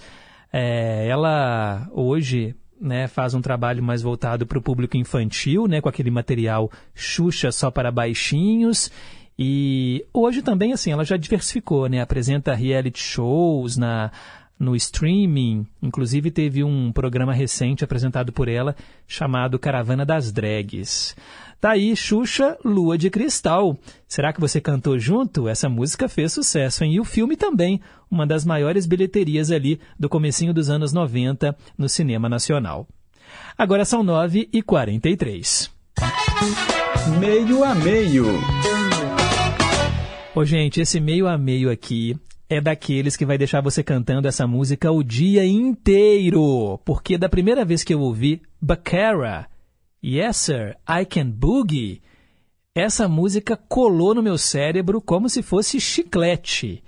[0.51, 5.89] É, ela hoje né, faz um trabalho mais voltado para o público infantil, né, com
[5.89, 8.91] aquele material Xuxa só para baixinhos.
[9.37, 14.11] E hoje também, assim, ela já diversificou, né, apresenta reality shows na,
[14.59, 15.65] no streaming.
[15.81, 18.75] Inclusive teve um programa recente apresentado por ela
[19.07, 21.15] chamado Caravana das Drags.
[21.59, 23.77] Tá aí, Xuxa, Lua de Cristal.
[24.07, 25.45] Será que você cantou junto?
[25.45, 26.93] Essa música fez sucesso, hein?
[26.93, 31.89] E o filme também, uma das maiores bilheterias ali do comecinho dos anos 90 no
[31.89, 32.87] cinema nacional.
[33.57, 35.69] Agora são 9 e 43
[37.19, 38.25] Meio a meio.
[40.33, 42.15] Ô, gente, esse meio a meio aqui
[42.49, 46.79] é daqueles que vai deixar você cantando essa música o dia inteiro.
[46.85, 49.47] Porque da primeira vez que eu ouvi Baccara,
[50.03, 52.01] Yes, sir, I can boogie.
[52.73, 56.83] Essa música colou no meu cérebro como se fosse chiclete.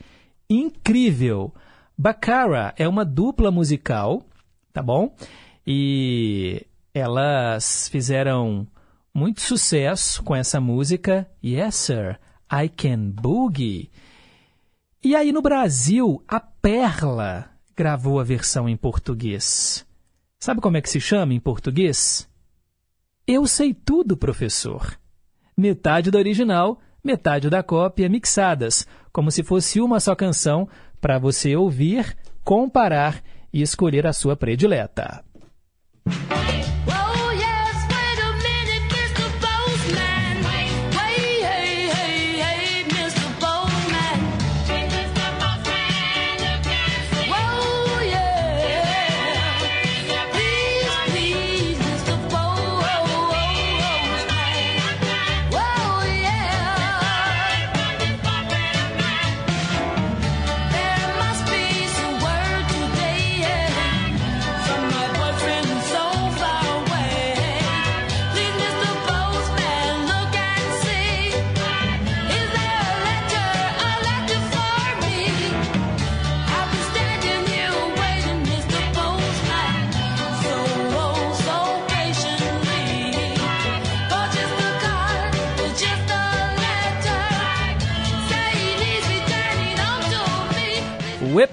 [0.49, 1.53] Incrível!
[1.97, 4.23] Baccara é uma dupla musical,
[4.71, 5.15] tá bom?
[5.67, 8.65] E elas fizeram
[9.13, 11.29] muito sucesso com essa música.
[11.43, 12.19] Yes, sir,
[12.51, 13.91] I can boogie.
[15.03, 19.85] E aí no Brasil, a Perla gravou a versão em português.
[20.39, 22.30] Sabe como é que se chama em português?
[23.27, 24.97] Eu sei tudo, professor.
[25.55, 30.67] Metade do original, metade da cópia mixadas, como se fosse uma só canção
[30.99, 33.21] para você ouvir, comparar
[33.53, 35.23] e escolher a sua predileta.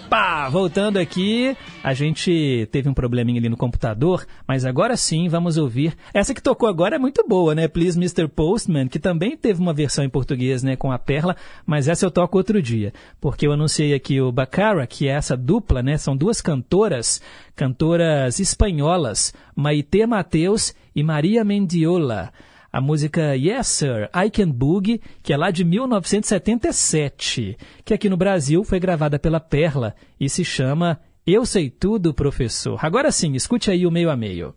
[0.08, 0.48] Uepa!
[0.48, 1.54] Voltando aqui,
[1.84, 5.94] a gente teve um probleminha ali no computador, mas agora sim vamos ouvir.
[6.14, 7.68] Essa que tocou agora é muito boa, né?
[7.68, 8.26] Please Mr.
[8.26, 11.36] Postman, que também teve uma versão em português, né, com a Perla,
[11.66, 12.90] mas essa eu toco outro dia,
[13.20, 15.98] porque eu anunciei aqui o Bacara, que é essa dupla, né?
[15.98, 17.20] São duas cantoras,
[17.54, 22.32] cantoras espanholas, Maite Mateus e Maria Mendiola
[22.72, 28.16] a música Yes Sir, I Can Boogie, que é lá de 1977, que aqui no
[28.16, 32.78] Brasil foi gravada pela Perla e se chama Eu Sei Tudo, Professor.
[32.84, 34.54] Agora sim, escute aí o meio a meio.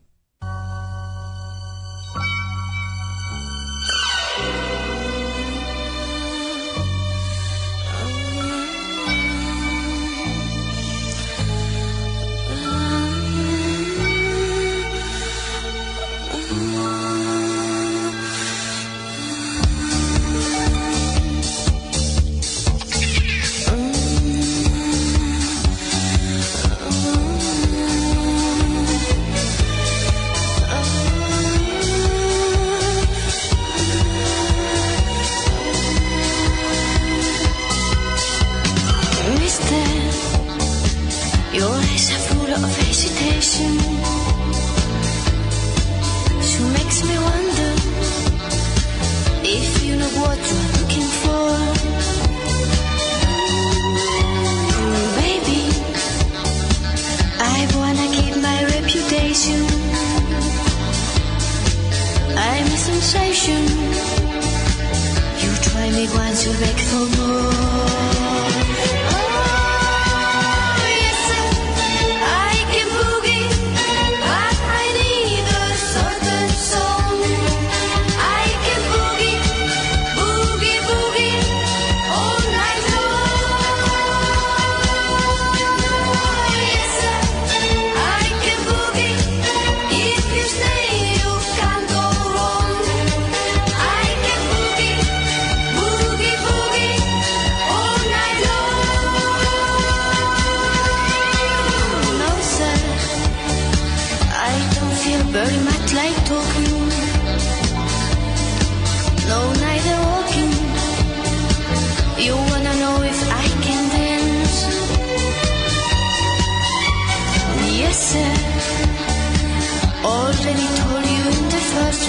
[120.05, 122.07] Already told you in the first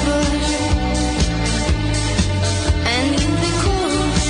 [2.86, 4.26] and in the chorus,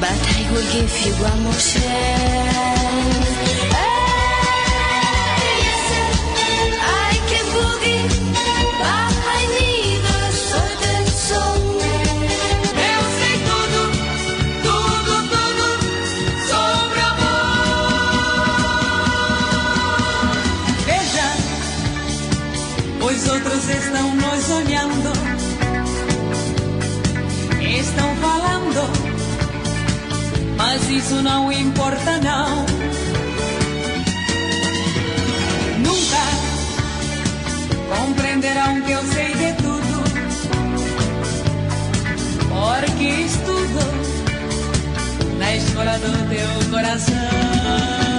[0.00, 3.39] but I will give you one more chance.
[30.90, 32.66] Isso não importa não.
[35.78, 36.22] Nunca
[37.96, 40.02] compreenderão que eu sei de tudo,
[42.48, 43.84] porque estudo
[45.38, 48.09] na escola do teu coração.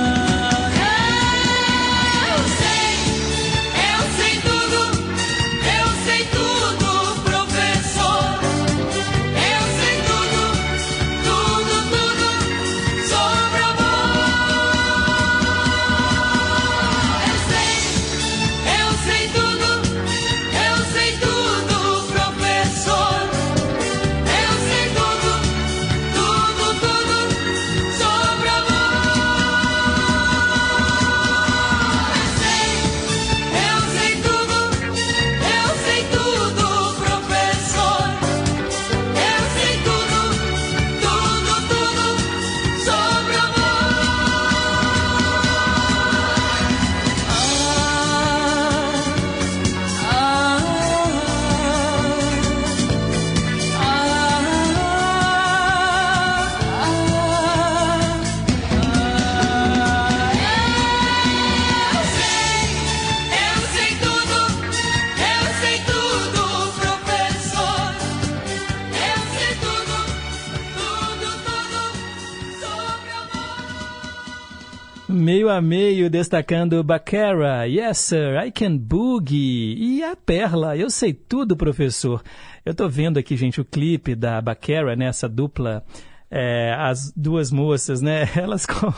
[75.41, 79.73] Meio a meio, destacando Baccara, Yes Sir, I Can Boogie.
[79.75, 82.21] E a Perla, Eu Sei Tudo, Professor.
[82.63, 85.83] Eu tô vendo aqui, gente, o clipe da Baccara, né, essa dupla,
[86.29, 88.93] é, as duas moças, né, elas com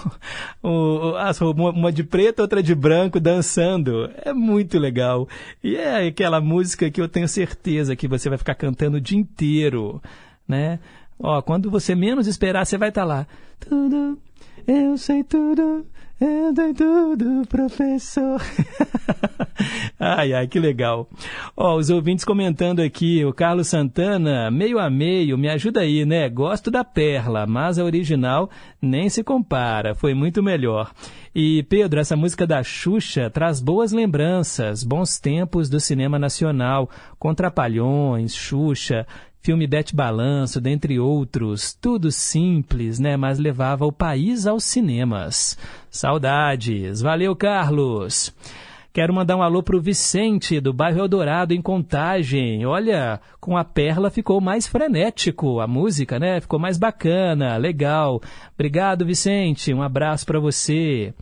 [0.61, 4.11] o, as, uma de preto, outra de branco, dançando.
[4.17, 5.29] É muito legal.
[5.63, 9.17] E é aquela música que eu tenho certeza que você vai ficar cantando o dia
[9.17, 10.01] inteiro,
[10.45, 10.77] né?
[11.17, 13.25] Ó, quando você menos esperar, você vai estar lá.
[13.61, 14.19] Tudo,
[14.67, 15.85] eu sei tudo,
[16.55, 18.41] sei tudo, professor.
[19.99, 21.09] ai, ai, que legal.
[21.55, 26.29] Ó, os ouvintes comentando aqui, o Carlos Santana, meio a meio, me ajuda aí, né?
[26.29, 28.49] Gosto da Perla, mas a original
[28.81, 30.91] nem se compara, foi muito melhor.
[31.35, 37.33] E Pedro, essa música da Xuxa traz boas lembranças, bons tempos do cinema nacional, com
[37.33, 39.05] Trapalhões, Xuxa,
[39.43, 41.73] filme Bete Balanço, dentre outros.
[41.73, 43.17] Tudo simples, né?
[43.17, 45.57] Mas levava o país aos cinemas.
[45.91, 47.01] Saudades.
[47.01, 48.33] Valeu, Carlos.
[48.93, 52.65] Quero mandar um alô pro Vicente, do bairro Eldorado, em Contagem.
[52.65, 56.39] Olha, com a Perla ficou mais frenético a música, né?
[56.39, 58.21] Ficou mais bacana, legal.
[58.53, 59.73] Obrigado, Vicente.
[59.73, 61.13] Um abraço para você.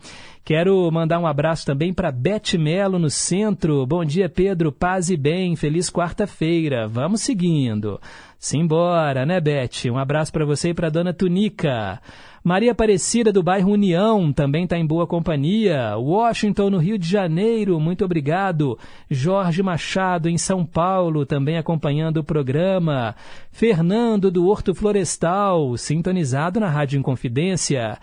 [0.44, 3.86] Quero mandar um abraço também para Bete Melo no centro.
[3.86, 4.72] Bom dia, Pedro.
[4.72, 5.54] Paz e bem.
[5.54, 6.88] Feliz quarta-feira.
[6.88, 8.00] Vamos seguindo.
[8.40, 9.88] Simbora, né, Bete?
[9.88, 12.00] Um abraço para você e para dona Tunica.
[12.44, 15.96] Maria Aparecida do bairro União também está em boa companhia.
[15.96, 18.76] Washington no Rio de Janeiro, muito obrigado.
[19.08, 23.14] Jorge Machado em São Paulo também acompanhando o programa.
[23.52, 27.96] Fernando do Horto Florestal, sintonizado na Rádio Inconfidência.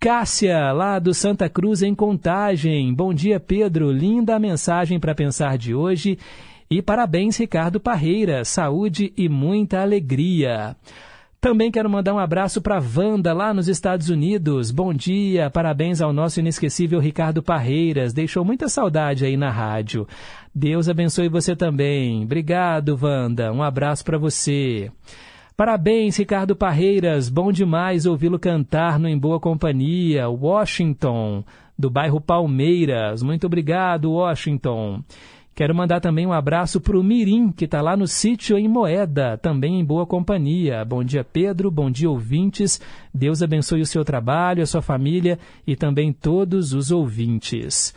[0.00, 2.92] Cássia, lá do Santa Cruz, em Contagem.
[2.92, 3.90] Bom dia, Pedro.
[3.90, 6.18] Linda a mensagem para pensar de hoje.
[6.70, 8.44] E parabéns, Ricardo Parreira.
[8.44, 10.76] Saúde e muita alegria.
[11.44, 14.70] Também quero mandar um abraço para Wanda, lá nos Estados Unidos.
[14.70, 18.14] Bom dia, parabéns ao nosso inesquecível Ricardo Parreiras.
[18.14, 20.08] Deixou muita saudade aí na rádio.
[20.54, 22.24] Deus abençoe você também.
[22.24, 23.52] Obrigado, Wanda.
[23.52, 24.90] Um abraço para você.
[25.56, 27.28] Parabéns, Ricardo Parreiras.
[27.28, 31.44] Bom demais ouvi-lo cantar no Em Boa Companhia, Washington,
[31.78, 33.22] do bairro Palmeiras.
[33.22, 35.00] Muito obrigado, Washington.
[35.54, 39.38] Quero mandar também um abraço para o Mirim, que está lá no sítio em Moeda,
[39.38, 40.84] também em boa companhia.
[40.84, 41.70] Bom dia, Pedro.
[41.70, 42.80] Bom dia, ouvintes.
[43.14, 47.94] Deus abençoe o seu trabalho, a sua família e também todos os ouvintes.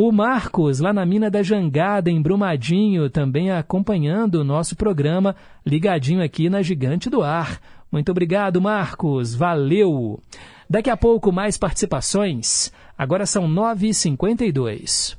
[0.00, 5.34] O Marcos, lá na Mina da Jangada, em Brumadinho, também acompanhando o nosso programa,
[5.66, 7.60] ligadinho aqui na Gigante do Ar.
[7.90, 9.34] Muito obrigado, Marcos.
[9.34, 10.22] Valeu!
[10.70, 12.72] Daqui a pouco, mais participações.
[12.96, 15.16] Agora são 9h52.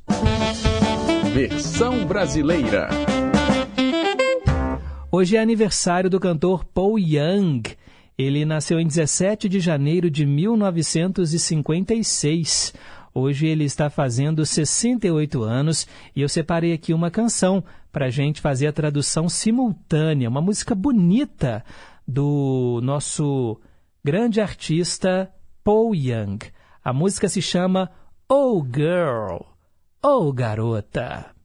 [1.33, 2.87] Versão brasileira.
[5.11, 7.63] Hoje é aniversário do cantor Paul Young.
[8.17, 12.73] Ele nasceu em 17 de janeiro de 1956.
[13.13, 18.41] Hoje ele está fazendo 68 anos e eu separei aqui uma canção para a gente
[18.41, 21.63] fazer a tradução simultânea, uma música bonita
[22.07, 23.59] do nosso
[24.03, 25.31] grande artista
[25.63, 26.39] Paul Young.
[26.83, 27.91] A música se chama
[28.27, 29.41] Oh Girl,
[30.03, 31.38] Oh Garota.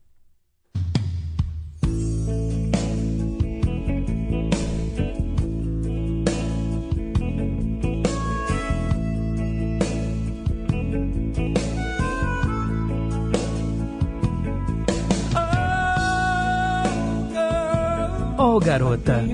[18.47, 19.25] Oh, garota,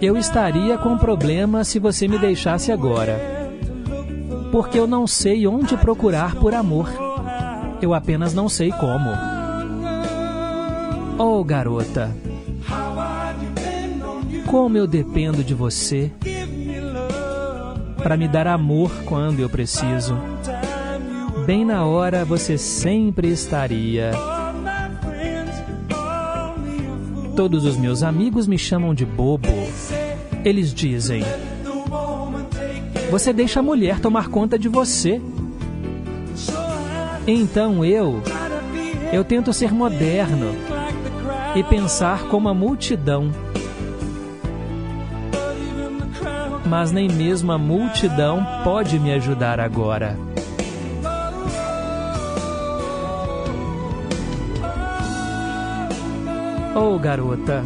[0.00, 3.50] eu estaria com problema se você me deixasse agora.
[4.52, 6.88] Porque eu não sei onde procurar por amor.
[7.82, 9.10] Eu apenas não sei como.
[11.18, 12.14] Oh, garota,
[14.46, 16.12] como eu dependo de você
[17.96, 20.16] para me dar amor quando eu preciso.
[21.44, 24.12] Bem na hora você sempre estaria.
[27.40, 29.48] Todos os meus amigos me chamam de bobo.
[30.44, 31.24] Eles dizem:
[33.10, 35.22] Você deixa a mulher tomar conta de você.
[37.26, 38.22] Então eu,
[39.10, 40.54] eu tento ser moderno
[41.56, 43.32] e pensar como a multidão.
[46.66, 50.14] Mas nem mesmo a multidão pode me ajudar agora.
[56.74, 57.64] Oh, garota,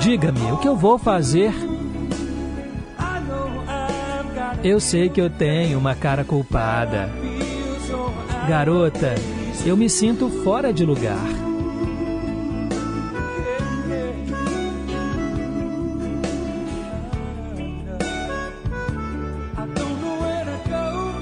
[0.00, 1.52] diga-me o que eu vou fazer.
[4.64, 7.08] Eu sei que eu tenho uma cara culpada.
[8.48, 9.14] Garota,
[9.64, 11.18] eu me sinto fora de lugar.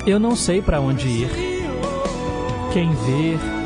[0.06, 1.30] Eu não sei para onde ir.
[2.72, 3.59] Quem ver.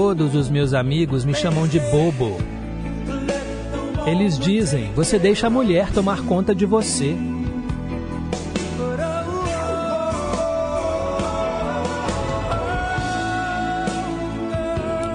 [0.00, 2.38] Todos os meus amigos me chamam de bobo.
[4.06, 7.16] Eles dizem: você deixa a mulher tomar conta de você.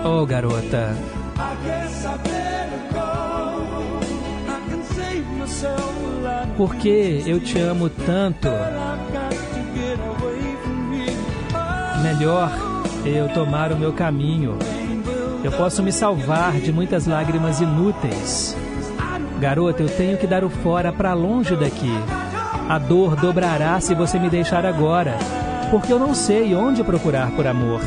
[0.04, 0.94] Oh, garota.
[6.58, 8.50] Por que eu te amo tanto?
[12.04, 12.52] Melhor
[13.06, 14.58] eu tomar o meu caminho.
[15.44, 18.56] Eu posso me salvar de muitas lágrimas inúteis.
[19.40, 21.92] Garota, eu tenho que dar o fora para longe daqui.
[22.70, 25.18] A dor dobrará se você me deixar agora,
[25.70, 27.82] porque eu não sei onde procurar por amor.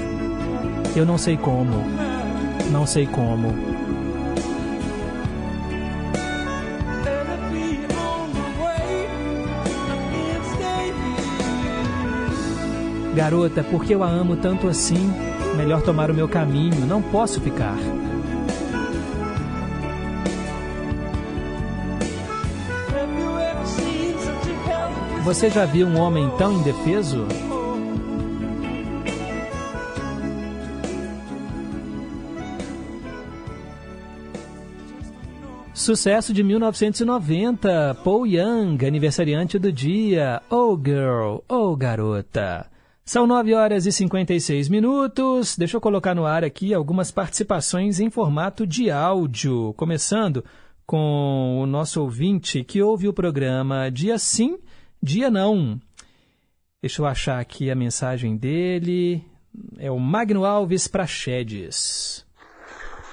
[0.95, 1.83] Eu não sei como.
[2.71, 3.55] Não sei como.
[13.15, 15.11] Garota, porque eu a amo tanto assim,
[15.57, 17.77] melhor tomar o meu caminho, não posso ficar.
[25.25, 27.27] Você já viu um homem tão indefeso?
[35.75, 40.43] Sucesso de 1990, Paul Young, aniversariante do dia.
[40.51, 42.76] Oh girl, oh garota.
[43.09, 45.57] São 9 horas e 56 minutos.
[45.57, 49.73] Deixa eu colocar no ar aqui algumas participações em formato de áudio.
[49.75, 50.45] Começando
[50.85, 54.59] com o nosso ouvinte que ouve o programa Dia Sim,
[55.01, 55.81] Dia Não.
[56.83, 59.25] Deixa eu achar aqui a mensagem dele.
[59.79, 62.27] É o Magno Alves Prachedes.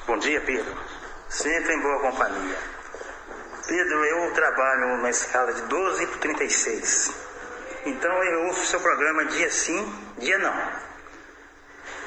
[0.08, 0.76] Bom dia, Pedro.
[1.30, 2.58] Sempre em boa companhia.
[3.68, 7.33] Pedro, eu trabalho numa escala de 12 por 36.
[7.86, 10.56] Então eu ouço seu programa dia sim, dia não.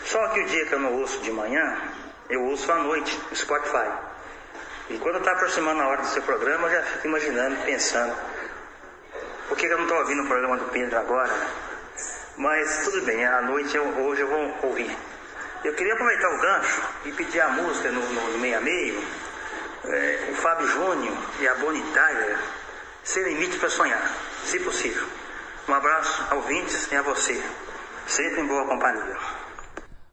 [0.04, 1.76] Só que o dia que eu não ouço de manhã,
[2.30, 3.90] eu ouço à noite no Spotify.
[4.88, 8.16] E quando está aproximando a hora do seu programa, eu já fico imaginando, pensando,
[9.48, 11.32] por que eu não estou ouvindo o programa do Pedro agora?
[12.36, 14.96] Mas tudo bem, à noite eu, hoje eu vou ouvir.
[15.64, 19.02] Eu queria aproveitar o gancho e pedir a música no, no, no meio a meio,
[19.84, 22.38] é, o Fábio Júnior e a Tyler,
[23.02, 24.10] Sem Limite para Sonhar,
[24.44, 25.06] se possível.
[25.68, 27.42] Um abraço ouvintes e a você,
[28.06, 29.16] sempre em boa companhia.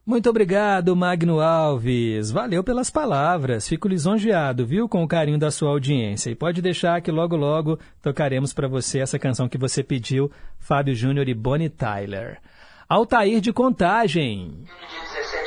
[0.06, 2.30] Muito obrigado, Magno Alves.
[2.30, 3.66] Valeu pelas palavras.
[3.66, 6.28] Fico lisonjeado, viu, com o carinho da sua audiência.
[6.28, 10.94] E pode deixar que logo, logo tocaremos para você essa canção que você pediu, Fábio
[10.94, 12.38] Júnior e Bonnie Tyler.
[12.86, 14.66] Altair de Contagem.
[14.68, 15.43] É,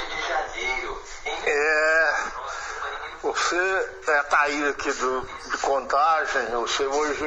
[3.38, 7.24] você é Taíra aqui do, de Contagem, você hoje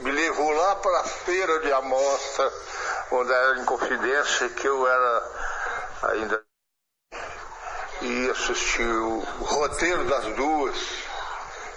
[0.00, 2.52] me, levou lá para a feira de amostra,
[3.12, 5.30] onde era em confidência, que eu era
[6.04, 6.42] ainda
[8.00, 10.76] e assisti o, o roteiro das duas.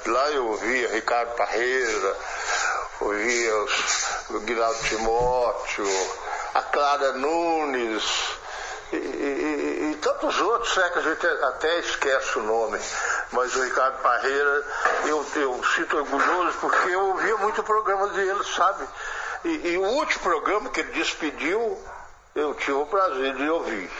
[0.07, 2.17] Lá eu ouvia Ricardo Parreira,
[3.01, 5.85] ouvia os, o Guilherme Timóteo,
[6.55, 8.03] a Clara Nunes
[8.91, 12.79] e, e- e tantos outros, né, que a gente até esquece o nome.
[13.31, 14.65] Mas o Ricardo Parreira,
[15.05, 18.87] eu, eu sinto orgulhoso porque eu ouvia muito o programa dele, sabe?
[19.43, 21.79] E, e o último programa que ele despediu,
[22.35, 23.91] eu tive o prazer de ouvir.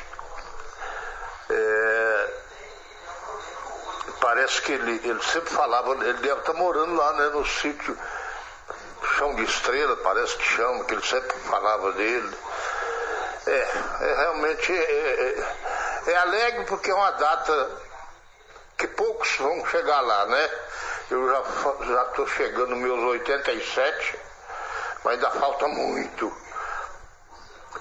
[1.50, 2.34] É,
[4.20, 7.98] parece que ele, ele sempre falava, ele deve estar morando lá né, no sítio
[9.18, 12.36] Chão de Estrela, parece que chama, que ele sempre falava dele.
[13.48, 13.68] É,
[14.02, 14.82] é realmente é,
[16.08, 17.82] é- é alegre porque é uma data
[18.78, 20.50] que poucos vão chegar lá, né?
[21.12, 21.30] Eu
[21.86, 24.20] já estou chegando meus 87,
[25.04, 26.36] mas ainda falta muito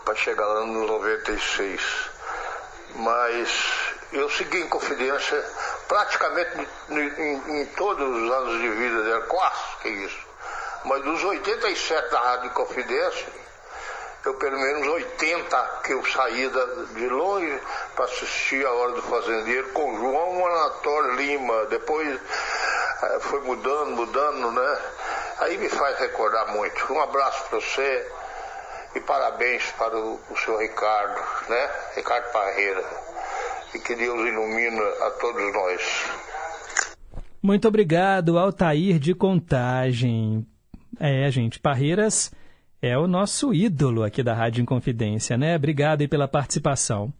[0.04, 2.10] para chegar lá nos 96
[2.96, 3.48] mas
[4.12, 5.44] eu segui em confidência
[5.88, 10.26] praticamente em, em- em todos os anos de vida dela, quase que isso.
[10.84, 13.26] Mas dos 87 da Rádio Confidência,
[14.24, 16.50] eu pelo menos 80 que eu saí
[16.94, 17.60] de longe
[17.94, 21.66] para assistir a Hora do Fazendeiro com João Anatório Lima.
[21.66, 22.08] Depois
[23.02, 24.78] eh, foi mudando, mudando, né?
[25.40, 26.92] Aí me faz recordar muito.
[26.92, 28.10] Um abraço para você
[28.94, 31.70] e parabéns para o, o senhor Ricardo, né?
[31.94, 32.84] Ricardo Parreira.
[33.74, 36.04] E que Deus ilumina a todos nós.
[37.42, 40.46] Muito obrigado, Altair de Contagem.
[40.98, 42.30] É, gente, Parreiras
[42.86, 45.56] é o nosso ídolo aqui da Rádio Inconfidência, né?
[45.56, 47.10] Obrigado aí pela participação.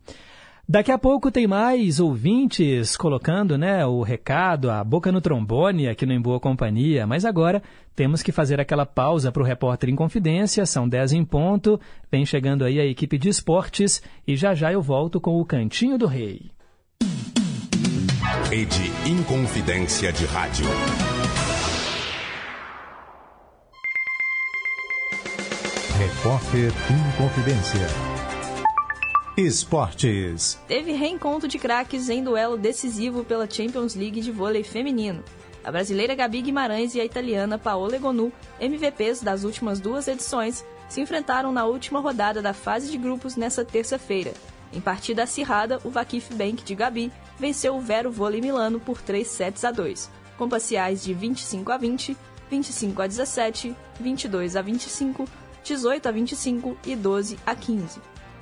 [0.69, 6.07] Daqui a pouco tem mais ouvintes colocando, né, o recado, a boca no trombone aqui
[6.07, 7.63] no Em Boa Companhia, mas agora
[7.95, 11.79] temos que fazer aquela pausa para o repórter em confidência, são 10 em ponto,
[12.11, 15.99] vem chegando aí a equipe de esportes e já já eu volto com o Cantinho
[15.99, 16.51] do Rei.
[18.51, 20.67] Rede Inconfidência de Rádio.
[26.25, 27.87] Repórter Inconfidência.
[29.37, 30.59] Esportes.
[30.67, 35.23] Teve reencontro de craques em duelo decisivo pela Champions League de vôlei feminino.
[35.63, 41.03] A brasileira Gabi Guimarães e a italiana Paola Egonu, MVPs das últimas duas edições, se
[41.03, 44.33] enfrentaram na última rodada da fase de grupos nesta terça-feira.
[44.73, 49.29] Em partida acirrada, o Vakif Bank de Gabi venceu o Vero Vôlei Milano por 3
[49.29, 52.17] sets a 2, com parciais de 25 a 20,
[52.51, 55.29] 25 a 17, 22 a 25,
[55.65, 57.99] 18 a 25 e 12 a 15.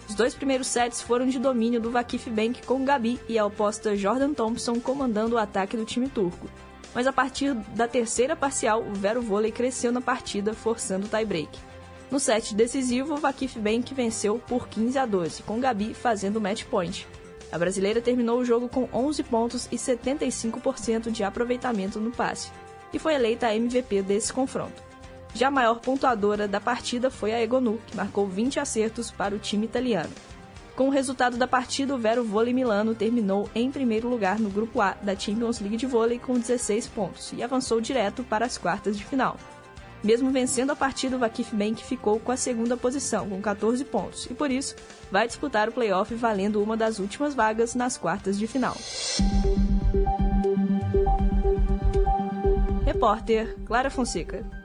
[0.08, 3.96] Os dois primeiros sets foram de domínio do Vakif Bank com Gabi e a oposta
[3.96, 6.48] Jordan Thompson comandando o ataque do time turco.
[6.92, 11.58] Mas a partir da terceira parcial, o Vero Vôlei cresceu na partida, forçando o tie-break.
[12.10, 16.64] No set decisivo, o Vakif Bank venceu por 15 a 12, com Gabi fazendo match
[16.64, 17.06] point.
[17.52, 22.50] A brasileira terminou o jogo com 11 pontos e 75% de aproveitamento no passe,
[22.92, 24.91] e foi eleita a MVP desse confronto.
[25.34, 29.38] Já a maior pontuadora da partida foi a Egonu, que marcou 20 acertos para o
[29.38, 30.10] time italiano.
[30.76, 34.80] Com o resultado da partida, o Vero Vôlei Milano terminou em primeiro lugar no Grupo
[34.80, 38.96] A da Champions League de Vôlei com 16 pontos e avançou direto para as quartas
[38.96, 39.36] de final.
[40.02, 44.26] Mesmo vencendo a partida, o Vakif Bank ficou com a segunda posição, com 14 pontos,
[44.26, 44.74] e por isso
[45.10, 48.76] vai disputar o playoff valendo uma das últimas vagas nas quartas de final.
[52.84, 54.61] Repórter Clara Fonseca.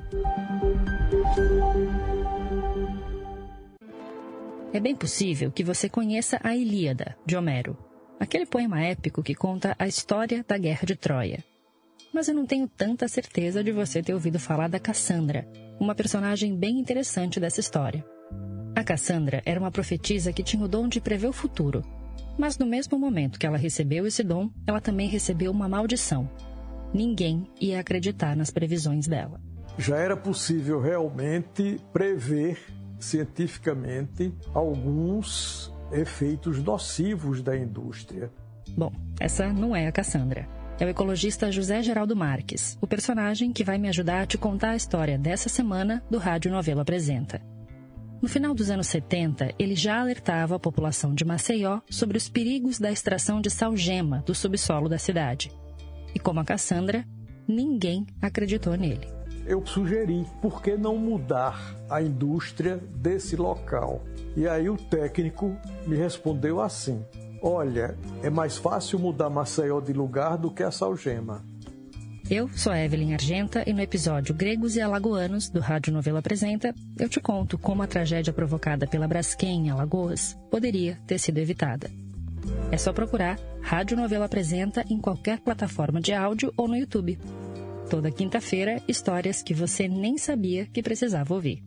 [4.74, 7.78] É bem possível que você conheça a Ilíada, de Homero,
[8.20, 11.44] aquele poema épico que conta a história da Guerra de Troia.
[12.14, 15.48] Mas eu não tenho tanta certeza de você ter ouvido falar da Cassandra,
[15.80, 18.06] uma personagem bem interessante dessa história.
[18.76, 21.84] A Cassandra era uma profetisa que tinha o dom de prever o futuro,
[22.38, 26.30] mas no mesmo momento que ela recebeu esse dom, ela também recebeu uma maldição.
[26.94, 29.47] Ninguém ia acreditar nas previsões dela.
[29.78, 32.58] Já era possível realmente prever
[33.00, 38.32] cientificamente alguns efeitos nocivos da indústria.
[38.76, 40.48] Bom, essa não é a Cassandra.
[40.80, 44.72] É o ecologista José Geraldo Marques, o personagem que vai me ajudar a te contar
[44.72, 47.42] a história dessa semana do Rádio Novelo Apresenta.
[48.22, 52.80] No final dos anos 70, ele já alertava a população de Maceió sobre os perigos
[52.80, 55.52] da extração de salgema do subsolo da cidade.
[56.14, 57.06] E como a Cassandra,
[57.48, 59.17] ninguém acreditou nele.
[59.48, 64.04] Eu sugeri por que não mudar a indústria desse local.
[64.36, 67.02] E aí o técnico me respondeu assim:
[67.42, 71.46] Olha, é mais fácil mudar Maceió de lugar do que a salgema.
[72.30, 76.76] Eu sou a Evelyn Argenta e no episódio Gregos e Alagoanos do Rádio Novela Apresenta,
[77.00, 81.90] eu te conto como a tragédia provocada pela Braskem em Alagoas poderia ter sido evitada.
[82.70, 87.18] É só procurar Rádio Novela Apresenta em qualquer plataforma de áudio ou no YouTube.
[87.90, 91.64] Toda quinta-feira, histórias que você nem sabia que precisava ouvir.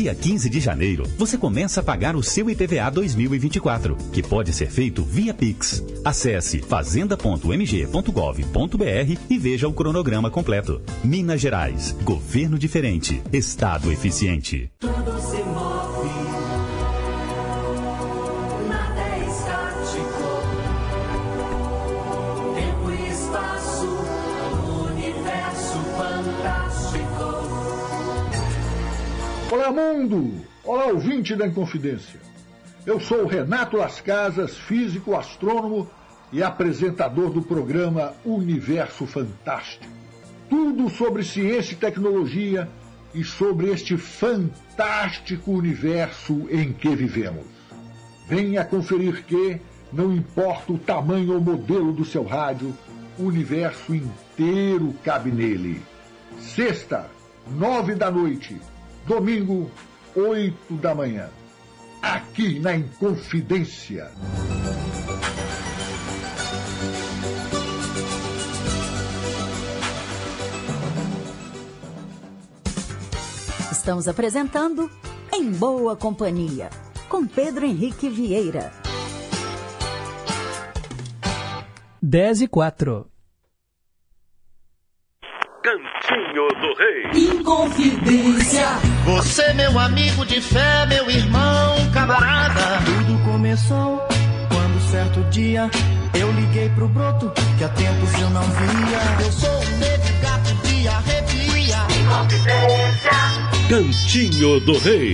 [0.00, 4.70] Dia 15 de janeiro, você começa a pagar o seu IPVA 2024, que pode ser
[4.70, 5.84] feito via Pix.
[6.02, 10.80] Acesse fazenda.mg.gov.br e veja o cronograma completo.
[11.04, 14.70] Minas Gerais, governo diferente, estado eficiente.
[29.52, 30.46] Olá, mundo!
[30.62, 32.20] Olá, ouvinte da Inconfidência.
[32.86, 35.90] Eu sou Renato Las Casas, físico, astrônomo
[36.32, 39.92] e apresentador do programa Universo Fantástico.
[40.48, 42.68] Tudo sobre ciência e tecnologia
[43.12, 47.46] e sobre este fantástico universo em que vivemos.
[48.28, 49.60] Venha conferir que,
[49.92, 52.72] não importa o tamanho ou modelo do seu rádio,
[53.18, 55.82] o universo inteiro cabe nele.
[56.38, 57.10] Sexta,
[57.50, 58.56] nove da noite.
[59.06, 59.70] Domingo,
[60.14, 61.28] oito da manhã.
[62.02, 64.10] Aqui na Inconfidência.
[73.72, 74.90] Estamos apresentando
[75.32, 76.70] Em Boa Companhia,
[77.08, 78.72] com Pedro Henrique Vieira.
[82.02, 83.09] 10 e 4.
[85.62, 87.38] Cantinho do Rei.
[87.38, 88.66] Inconfidência.
[89.04, 92.78] Você, meu amigo de fé, meu irmão, camarada.
[92.86, 93.98] Tudo começou
[94.48, 95.70] quando certo dia
[96.18, 99.24] eu liguei pro broto que há tempos eu não via.
[99.26, 101.30] Eu sou um negro gato de arrepia.
[103.68, 105.12] Cantinho do Rei.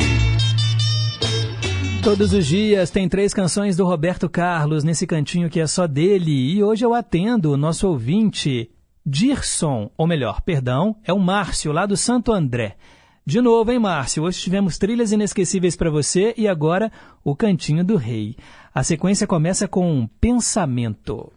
[2.05, 6.55] Todos os dias tem três canções do Roberto Carlos nesse cantinho que é só dele.
[6.55, 8.71] E hoje eu atendo o nosso ouvinte,
[9.09, 12.77] Dirson, ou melhor, perdão, é o Márcio, lá do Santo André.
[13.25, 14.25] De novo, hein, Márcio?
[14.25, 16.91] Hoje tivemos trilhas inesquecíveis para você e agora
[17.23, 18.37] o Cantinho do Rei.
[18.75, 21.33] A sequência começa com um pensamento.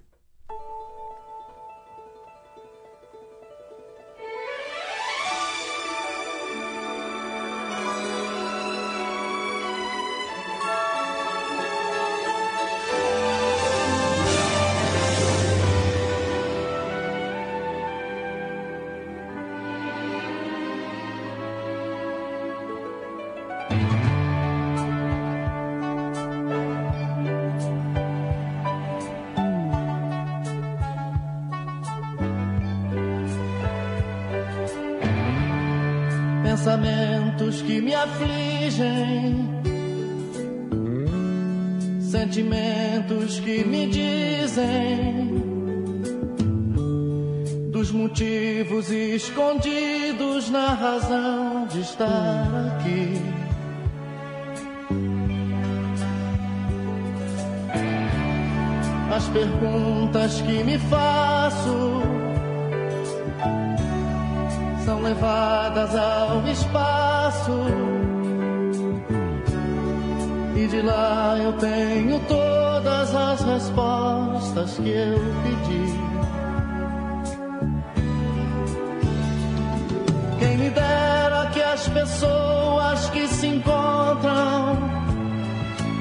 [37.66, 39.48] Que me afligem,
[42.02, 45.30] sentimentos que me dizem
[47.70, 53.22] dos motivos escondidos na razão de estar aqui.
[59.16, 62.02] As perguntas que me faço
[64.86, 66.79] são levadas ao espaço.
[74.66, 75.86] Que eu pedi.
[80.40, 84.78] Quem me dera que as pessoas que se encontram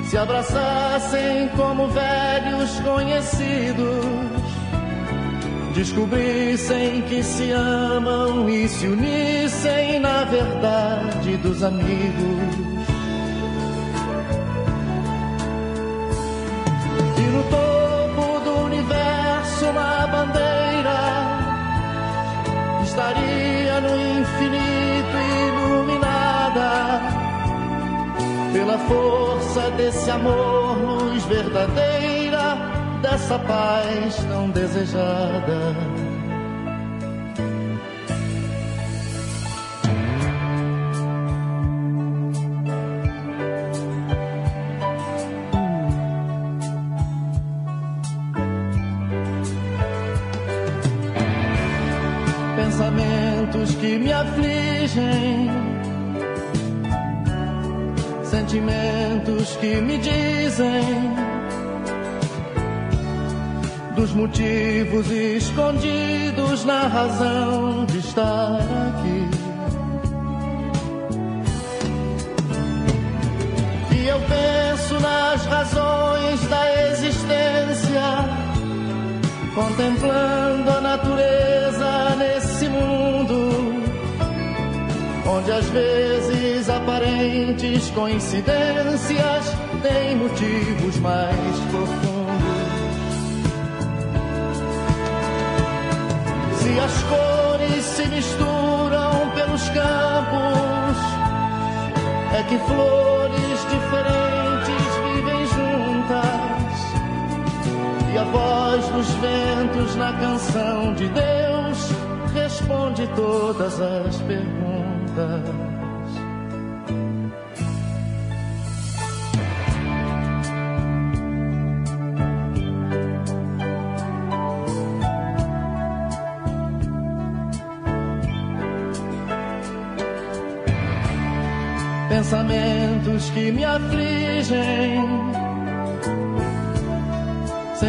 [0.04, 4.38] se abraçassem como velhos conhecidos
[5.74, 12.67] descobrissem que se amam e se unissem na verdade dos amigos.
[28.70, 32.56] A força desse amor, luz verdadeira,
[33.02, 35.97] dessa paz tão desejada.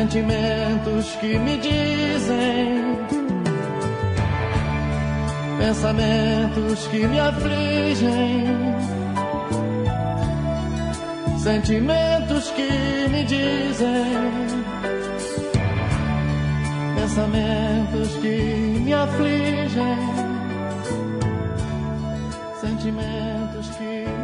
[0.10, 2.98] Sentimentos que me dizem.
[5.60, 8.48] Pensamentos que me afligem,
[11.38, 14.48] sentimentos que me dizem,
[16.96, 20.00] pensamentos que me afligem,
[22.60, 24.19] sentimentos que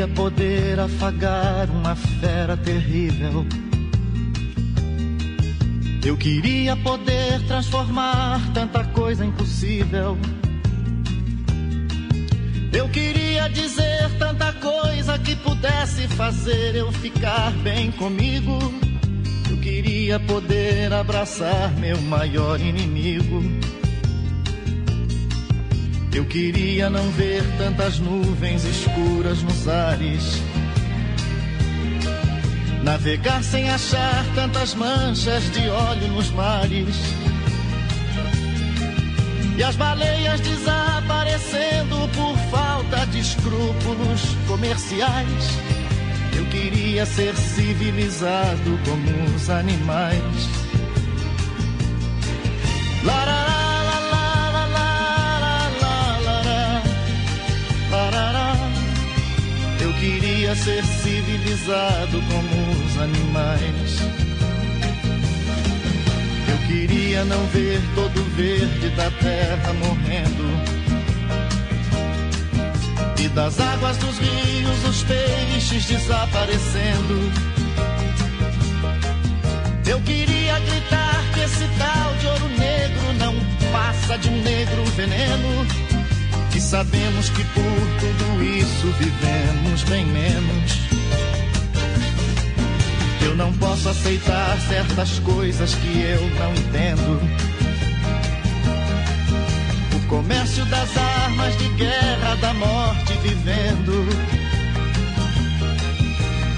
[0.00, 3.44] queria poder afagar uma fera terrível.
[6.02, 10.16] Eu queria poder transformar tanta coisa impossível.
[12.72, 18.58] Eu queria dizer tanta coisa que pudesse fazer eu ficar bem comigo.
[19.50, 23.42] Eu queria poder abraçar meu maior inimigo.
[26.12, 30.42] Eu queria não ver tantas nuvens escuras nos ares.
[32.82, 36.96] Navegar sem achar tantas manchas de óleo nos mares.
[39.56, 45.58] E as baleias desaparecendo por falta de escrúpulos comerciais.
[46.36, 50.48] Eu queria ser civilizado como os animais.
[53.04, 53.49] Larará.
[60.64, 63.98] Ser civilizado como os animais.
[66.48, 70.80] Eu queria não ver todo o verde da terra morrendo.
[73.18, 77.32] E das águas dos rios os peixes desaparecendo.
[79.86, 83.34] Eu queria gritar que esse tal de ouro negro não
[83.72, 85.89] passa de um negro veneno.
[86.54, 90.72] E sabemos que por tudo isso vivemos bem menos.
[93.22, 97.20] Eu não posso aceitar certas coisas que eu não entendo.
[99.96, 104.06] O comércio das armas de guerra, da morte vivendo.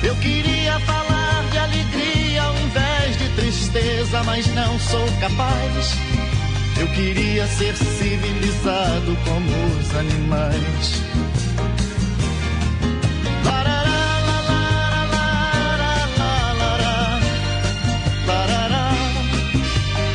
[0.02, 5.96] Eu queria falar de alegria ao invés de tristeza, mas não sou capaz.
[6.80, 11.02] Eu queria ser civilizado como os animais.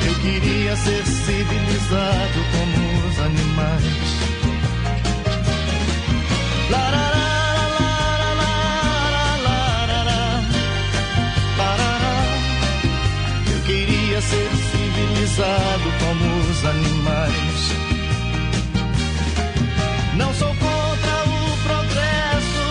[0.05, 4.17] Eu queria ser civilizado como os animais.
[13.53, 16.26] Eu queria ser civilizado como
[16.57, 17.71] os animais.
[20.15, 22.65] Não sou contra o progresso,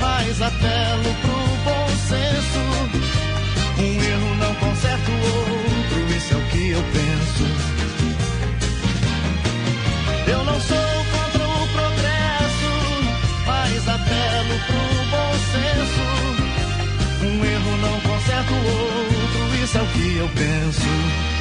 [0.00, 2.62] mas apelo pro bom senso.
[3.78, 7.44] Um erro não conserta o outro, isso é o que eu penso.
[10.28, 10.76] Eu não sou
[11.12, 12.70] contra o progresso,
[13.46, 16.06] mas apelo pro bom senso.
[17.24, 21.37] Um erro não conserta o outro, isso é o que eu penso.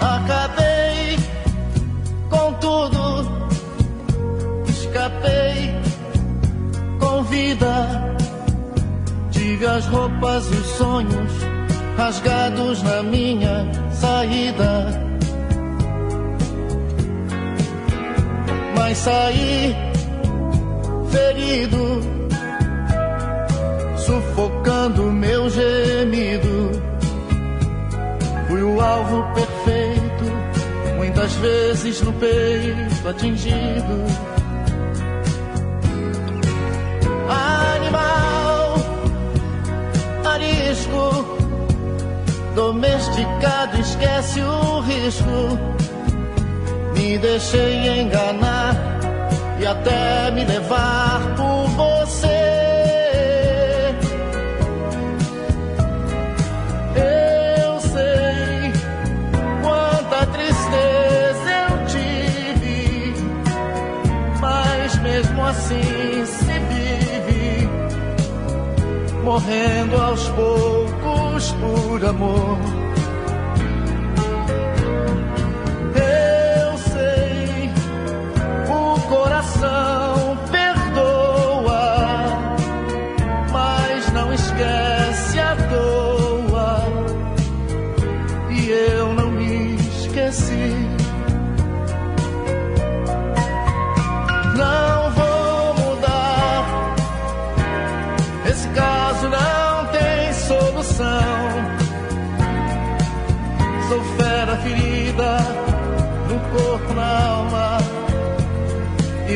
[0.00, 1.18] Acabei
[2.30, 3.30] com tudo,
[4.68, 5.74] escapei
[6.98, 8.16] com vida.
[9.30, 11.32] Tive as roupas e os sonhos
[11.96, 15.00] rasgados na minha saída.
[18.76, 19.76] Mas saí
[21.10, 22.00] ferido,
[23.96, 26.70] sufocando meu gemido.
[28.48, 29.49] Fui o alvo perfeito,
[31.30, 34.04] muitas vezes no peito atingido.
[37.28, 38.74] Animal,
[40.24, 41.38] arisco,
[42.54, 45.58] domesticado, esquece o risco.
[46.94, 48.76] Me deixei enganar
[49.60, 51.89] e até me levar por você.
[69.30, 72.69] Morrendo aos poucos por amor.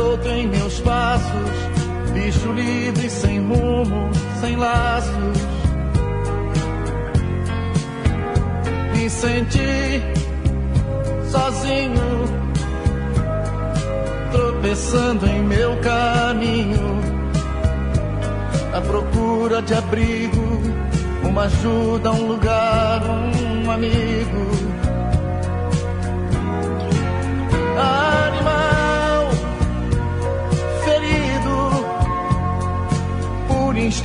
[0.00, 1.50] Solto em meus passos,
[2.14, 4.10] bicho livre, sem rumo,
[4.40, 5.38] sem laços.
[8.94, 10.02] Me senti
[11.30, 12.24] sozinho,
[14.32, 17.00] tropeçando em meu caminho
[18.72, 20.62] à procura de abrigo,
[21.22, 24.69] uma ajuda, um lugar, um amigo.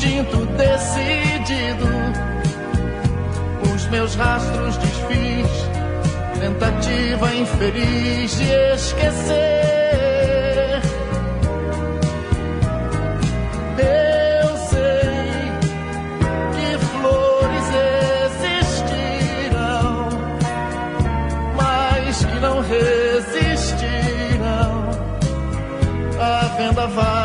[0.06, 1.88] Instinto decidido,
[3.74, 5.48] os meus rastros desfiz,
[6.40, 9.36] tentativa infeliz de esquecer.
[13.80, 15.52] Eu sei
[16.54, 17.68] que flores
[18.62, 20.10] existirão,
[21.58, 23.96] mas que não resistirão
[26.20, 27.25] a vendavais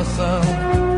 [0.00, 0.89] Coração.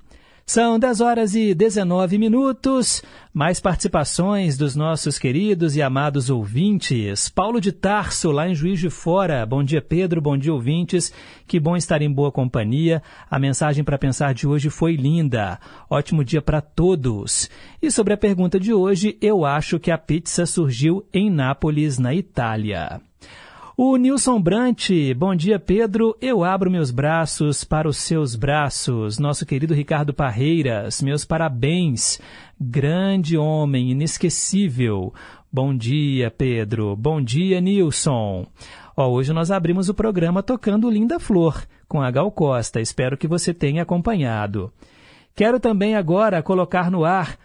[0.49, 3.03] São 10 horas e 19 minutos.
[3.33, 7.27] Mais participações dos nossos queridos e amados ouvintes.
[7.27, 9.45] Paulo de Tarso, lá em Juiz de Fora.
[9.45, 10.21] Bom dia, Pedro.
[10.21, 11.11] Bom dia, ouvintes.
[11.45, 13.03] Que bom estar em boa companhia.
[13.29, 15.59] A mensagem para pensar de hoje foi linda.
[15.89, 17.49] Ótimo dia para todos.
[17.81, 22.15] E sobre a pergunta de hoje, eu acho que a pizza surgiu em Nápoles, na
[22.15, 23.01] Itália.
[23.79, 29.19] O Nilson Brant, bom dia Pedro, eu abro meus braços para os seus braços.
[29.19, 32.19] Nosso querido Ricardo Parreiras, meus parabéns.
[32.59, 35.13] Grande homem, inesquecível.
[35.53, 38.47] Bom dia Pedro, bom dia Nilson.
[38.95, 43.27] Ó, hoje nós abrimos o programa tocando Linda Flor, com a Gal Costa, espero que
[43.27, 44.73] você tenha acompanhado.
[45.35, 47.37] Quero também agora colocar no ar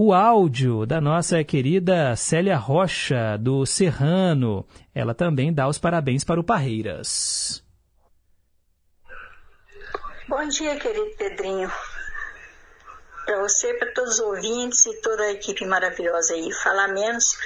[0.00, 4.64] o áudio da nossa querida Célia Rocha, do Serrano.
[4.94, 7.64] Ela também dá os parabéns para o Parreiras.
[10.28, 11.68] Bom dia, querido Pedrinho.
[13.26, 16.52] Para você, para todos os ouvintes e toda a equipe maravilhosa aí.
[16.62, 17.36] Falar menos,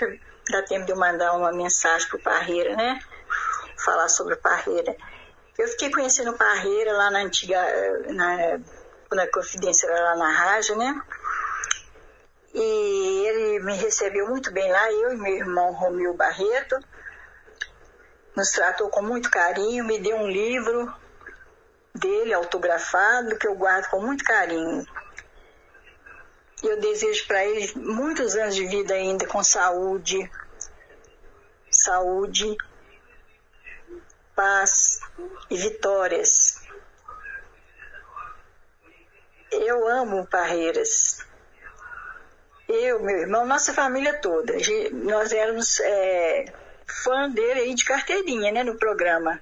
[0.51, 3.01] dá tempo de eu mandar uma mensagem para o Parreira, né?
[3.83, 4.95] Falar sobre o Parreira.
[5.59, 7.59] Eu fiquei conhecendo o Parreira lá na antiga,
[8.11, 8.61] na,
[9.09, 11.03] quando a Confidência lá na rádio, né?
[12.55, 16.77] E ele me recebeu muito bem lá, eu e meu irmão Romil Barreto.
[18.37, 20.93] Nos tratou com muito carinho, me deu um livro
[21.95, 24.87] dele autografado que eu guardo com muito carinho.
[26.63, 30.31] Eu desejo para ele muitos anos de vida ainda com saúde,
[31.71, 32.57] saúde,
[34.37, 35.01] paz
[35.51, 36.63] e vitórias.
[39.51, 41.32] Eu amo Parreiras
[42.73, 44.55] eu, meu irmão, nossa família toda.
[44.93, 46.47] Nós éramos é,
[46.87, 49.41] fã dele aí de carteirinha, né, no programa.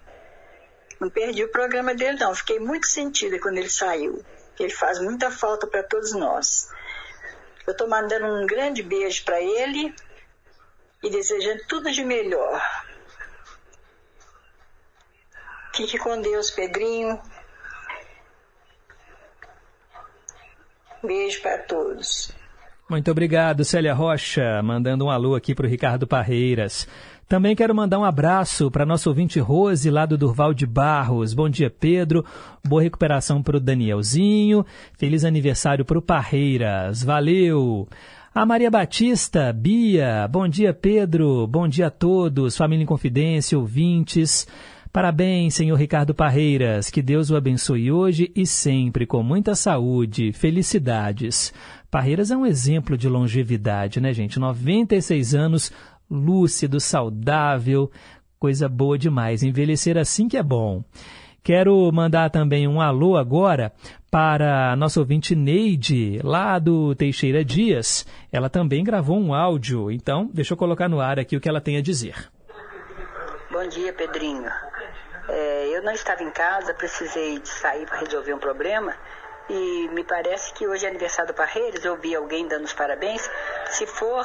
[0.99, 2.35] Não perdi o programa dele, não.
[2.35, 4.25] Fiquei muito sentida quando ele saiu.
[4.59, 6.69] Ele faz muita falta para todos nós.
[7.67, 9.95] Eu estou mandando um grande beijo para ele
[11.03, 12.61] e desejando tudo de melhor.
[15.75, 17.23] Fique com Deus, Pedrinho.
[21.03, 22.40] Beijo para todos.
[22.91, 26.89] Muito obrigado, Célia Rocha, mandando um alô aqui para o Ricardo Parreiras.
[27.29, 31.33] Também quero mandar um abraço para nosso ouvinte Rose, lá do Durval de Barros.
[31.33, 32.25] Bom dia, Pedro.
[32.67, 34.67] Boa recuperação para o Danielzinho.
[34.99, 37.05] Feliz aniversário para o Parreiras.
[37.05, 37.87] Valeu!
[38.35, 41.47] A Maria Batista, Bia, bom dia, Pedro.
[41.47, 44.49] Bom dia a todos, família em confidência, ouvintes.
[44.93, 46.91] Parabéns, senhor Ricardo Parreiras.
[46.91, 50.33] Que Deus o abençoe hoje e sempre com muita saúde.
[50.33, 51.55] Felicidades.
[51.91, 54.39] Parreiras é um exemplo de longevidade, né, gente?
[54.39, 55.73] 96 anos,
[56.09, 57.91] lúcido, saudável,
[58.39, 59.43] coisa boa demais.
[59.43, 60.85] Envelhecer assim que é bom.
[61.43, 63.73] Quero mandar também um alô agora
[64.09, 68.07] para a nossa ouvinte Neide, lá do Teixeira Dias.
[68.31, 71.61] Ela também gravou um áudio, então deixa eu colocar no ar aqui o que ela
[71.61, 72.31] tem a dizer.
[73.51, 74.49] Bom dia, Pedrinho.
[75.29, 78.95] É, eu não estava em casa, precisei de sair para resolver um problema
[79.49, 83.29] e me parece que hoje é aniversário do Parreiras, eu vi alguém dando os parabéns.
[83.71, 84.25] Se for,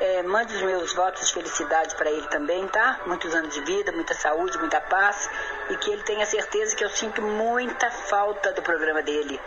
[0.00, 3.00] é, mande os meus votos de felicidade para ele também, tá?
[3.06, 5.28] Muitos anos de vida, muita saúde, muita paz
[5.70, 9.40] e que ele tenha certeza que eu sinto muita falta do programa dele.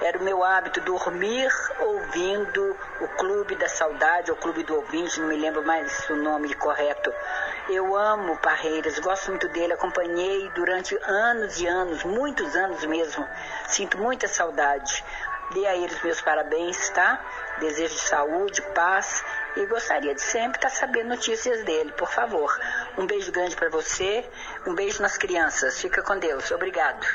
[0.00, 1.48] Era o meu hábito dormir
[1.78, 6.52] ouvindo o Clube da Saudade, ou Clube do Ouvinte, não me lembro mais o nome
[6.54, 7.12] correto.
[7.68, 13.26] Eu amo Parreiras, gosto muito dele, acompanhei durante anos e anos, muitos anos mesmo.
[13.68, 15.04] Sinto muita saudade.
[15.52, 17.20] Dê a eles meus parabéns, tá?
[17.60, 19.24] Desejo saúde, paz
[19.56, 22.50] e gostaria de sempre estar sabendo notícias dele, por favor.
[22.98, 24.28] Um beijo grande para você,
[24.66, 25.80] um beijo nas crianças.
[25.80, 26.50] Fica com Deus.
[26.50, 27.06] Obrigado.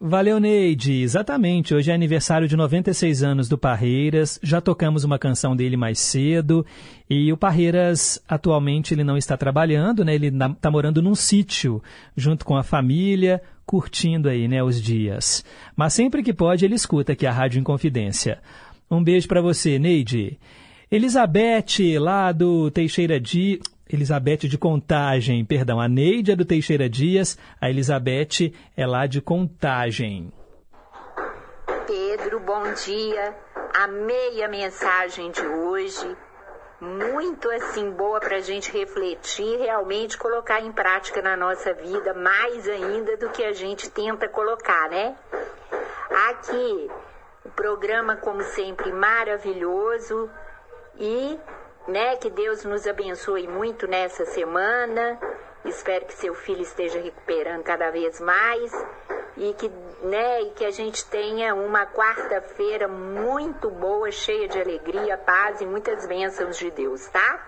[0.00, 1.02] Valeu, Neide.
[1.02, 1.74] Exatamente.
[1.74, 4.40] Hoje é aniversário de 96 anos do Parreiras.
[4.42, 6.66] Já tocamos uma canção dele mais cedo.
[7.08, 10.14] E o Parreiras, atualmente, ele não está trabalhando, né?
[10.14, 11.82] Ele está morando num sítio,
[12.16, 15.44] junto com a família, curtindo aí, né, os dias.
[15.76, 18.40] Mas sempre que pode, ele escuta aqui a Rádio Inconfidência.
[18.90, 20.38] Um beijo para você, Neide.
[20.90, 23.73] Elizabeth, lá do Teixeira Dias.
[23.94, 29.20] Elizabeth de Contagem, perdão, a Neide é do Teixeira Dias, a Elizabeth é lá de
[29.20, 30.32] Contagem.
[31.86, 33.36] Pedro, bom dia.
[33.74, 36.16] Amei a mensagem de hoje.
[36.80, 42.68] Muito assim boa para a gente refletir, realmente colocar em prática na nossa vida mais
[42.68, 45.16] ainda do que a gente tenta colocar, né?
[46.28, 46.90] Aqui,
[47.44, 50.28] o programa, como sempre, maravilhoso
[50.98, 51.38] e
[51.88, 55.18] né, que Deus nos abençoe muito nessa semana.
[55.64, 58.72] Espero que seu filho esteja recuperando cada vez mais
[59.36, 59.68] e que,
[60.06, 65.66] né, e que a gente tenha uma quarta-feira muito boa, cheia de alegria, paz e
[65.66, 67.42] muitas bênçãos de Deus, tá?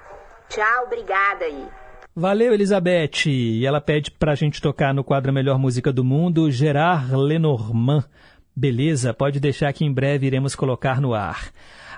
[0.49, 1.67] Tchau, obrigada aí.
[2.15, 3.27] Valeu, Elizabeth.
[3.27, 8.05] E ela pede pra gente tocar no quadro Melhor Música do Mundo, Gerard Lenormand.
[8.55, 11.51] Beleza, pode deixar que em breve iremos colocar no ar.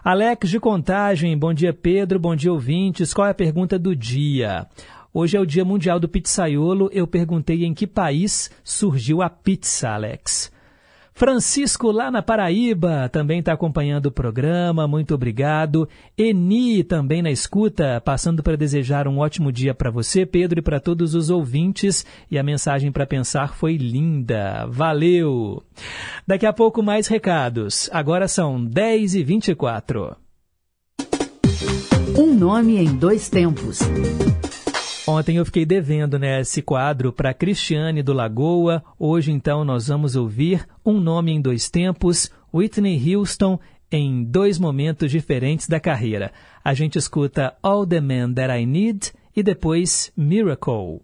[0.05, 3.13] Alex de Contagem, bom dia Pedro, bom dia ouvintes.
[3.13, 4.67] Qual é a pergunta do dia?
[5.13, 6.89] Hoje é o Dia Mundial do Pizzaiolo.
[6.93, 10.53] Eu perguntei em que país surgiu a pizza, Alex.
[11.19, 15.89] Francisco, lá na Paraíba, também está acompanhando o programa, muito obrigado.
[16.17, 20.79] Eni, também na escuta, passando para desejar um ótimo dia para você, Pedro, e para
[20.79, 22.07] todos os ouvintes.
[22.31, 24.65] E a mensagem para pensar foi linda.
[24.71, 25.61] Valeu!
[26.25, 27.91] Daqui a pouco mais recados.
[27.93, 30.17] Agora são 10 e 24
[32.17, 33.81] Um nome em dois tempos.
[35.09, 38.85] Ontem eu fiquei devendo né, esse quadro para Cristiane do Lagoa.
[38.99, 43.59] Hoje, então, nós vamos ouvir Um Nome em Dois Tempos, Whitney Houston,
[43.91, 46.31] em dois momentos diferentes da carreira.
[46.63, 51.01] A gente escuta All the Man That I Need e depois Miracle.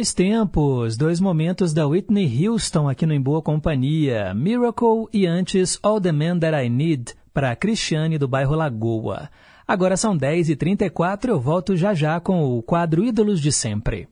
[0.00, 5.78] dois tempos, dois momentos da Whitney Houston aqui no Em Boa Companhia, Miracle e antes
[5.82, 9.28] All the Man That I Need, para a Cristiane do bairro Lagoa.
[9.68, 14.08] Agora são 10h34, eu volto já já com o quadro Ídolos de Sempre.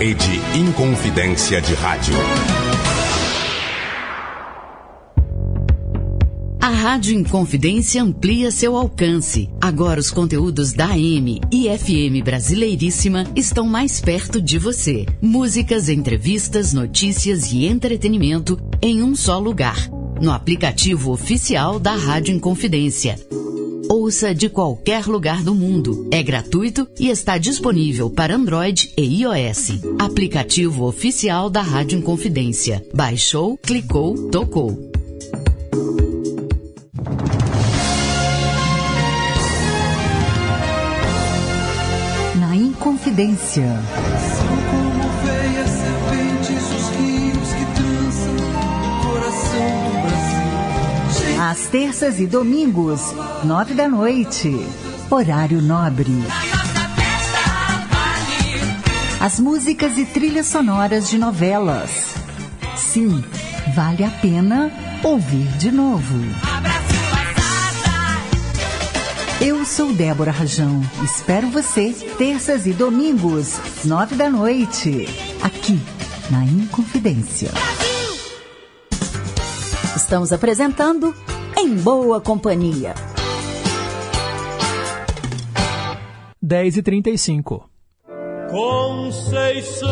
[0.00, 2.14] Rede Inconfidência de Rádio.
[6.62, 9.50] A Rádio Inconfidência amplia seu alcance.
[9.60, 15.04] Agora os conteúdos da AM e FM Brasileiríssima estão mais perto de você.
[15.20, 19.90] Músicas, entrevistas, notícias e entretenimento em um só lugar.
[20.20, 23.18] No aplicativo oficial da Rádio Inconfidência.
[23.88, 26.06] Ouça de qualquer lugar do mundo.
[26.12, 29.80] É gratuito e está disponível para Android e iOS.
[29.98, 32.86] Aplicativo oficial da Rádio Inconfidência.
[32.94, 34.91] Baixou, clicou, tocou.
[43.12, 43.78] Inconfidência.
[44.70, 51.42] Como veias serpentes os rios que trançam o coração do Brasil.
[51.42, 53.02] Às terças e domingos,
[53.44, 54.66] nove da noite.
[55.10, 56.24] Horário nobre.
[59.20, 62.14] As músicas e trilhas sonoras de novelas.
[62.76, 63.22] Sim,
[63.74, 64.72] vale a pena
[65.04, 66.51] ouvir de novo.
[69.44, 70.80] Eu sou Débora Rajão.
[71.02, 75.06] Espero você terças e domingos, nove da noite,
[75.42, 75.80] aqui
[76.30, 77.50] na Inconfidência.
[79.96, 81.12] Estamos apresentando
[81.58, 82.94] Em Boa Companhia.
[86.40, 87.68] 10 e 35
[88.48, 89.88] Conceição,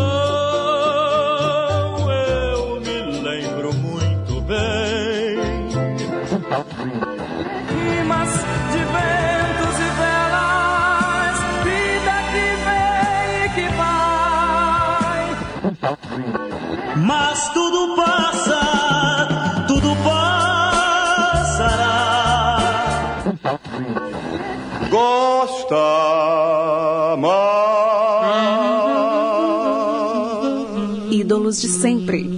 [31.59, 32.31] De sempre.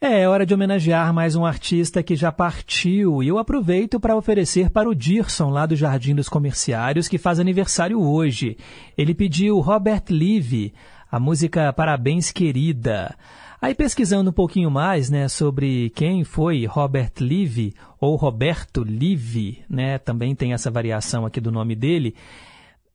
[0.00, 4.70] É hora de homenagear mais um artista que já partiu e eu aproveito para oferecer
[4.70, 8.56] para o Dirson, lá do Jardim dos Comerciários, que faz aniversário hoje.
[8.96, 10.72] Ele pediu Robert Levy,
[11.12, 13.14] a música Parabéns Querida.
[13.60, 19.98] Aí pesquisando um pouquinho mais, né, sobre quem foi Robert Levy ou Roberto Levy, né,
[19.98, 22.14] também tem essa variação aqui do nome dele.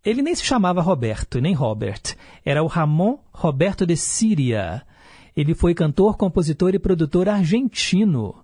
[0.04, 2.02] Ele nem se chamava Roberto, nem Robert.
[2.44, 4.82] Era o Ramon Roberto de Síria.
[5.38, 8.36] Ele foi cantor, compositor e produtor argentino.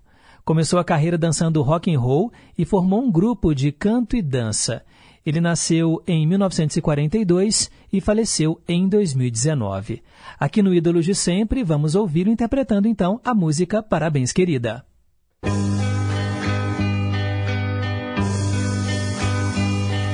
[0.44, 4.84] Começou a carreira dançando rock and roll e formou um grupo de canto e dança.
[5.26, 10.00] Ele nasceu em 1942 e faleceu em 2019.
[10.38, 14.86] Aqui no Ídolos de Sempre, vamos ouvi-lo interpretando então a música Parabéns Querida.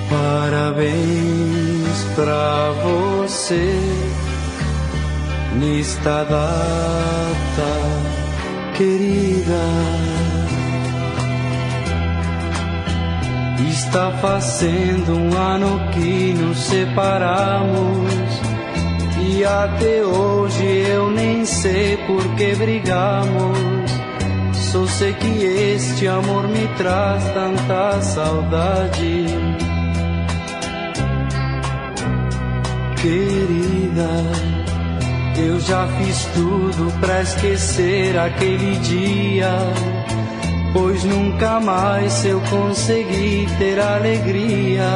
[0.08, 1.23] Parabéns
[2.14, 3.78] pra você
[5.54, 7.70] nesta data
[8.76, 9.64] querida.
[13.68, 18.12] Está fazendo um ano que nos separamos
[19.20, 23.58] e até hoje eu nem sei por que brigamos.
[24.52, 29.26] Só sei que este amor me traz tanta saudade.
[33.04, 34.08] Querida,
[35.36, 39.58] eu já fiz tudo pra esquecer aquele dia.
[40.72, 44.88] Pois nunca mais eu consegui ter alegria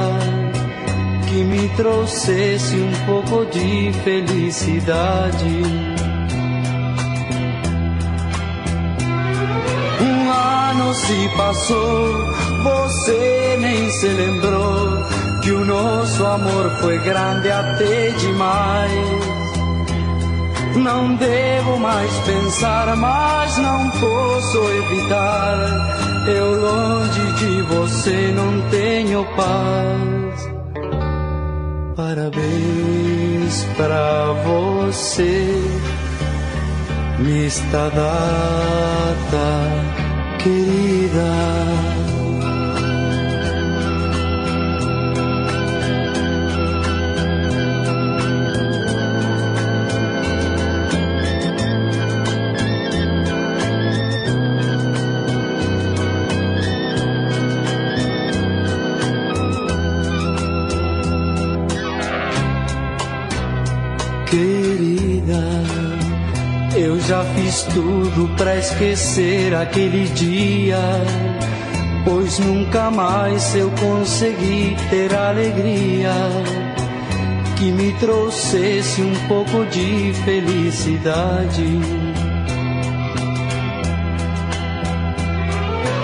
[1.28, 5.62] que me trouxesse um pouco de felicidade.
[10.00, 12.26] Um ano se passou,
[12.62, 19.28] você nem se lembrou que o nosso amor foi grande até demais.
[20.76, 25.56] Não devo mais pensar, mas não posso evitar.
[26.26, 30.48] Eu longe de você não tenho paz.
[31.96, 35.62] Parabéns pra você
[37.18, 39.48] nesta data
[40.38, 41.97] querida.
[64.30, 65.42] Querida,
[66.76, 70.78] eu já fiz tudo pra esquecer aquele dia.
[72.04, 76.12] Pois nunca mais eu consegui ter alegria
[77.56, 81.64] que me trouxesse um pouco de felicidade.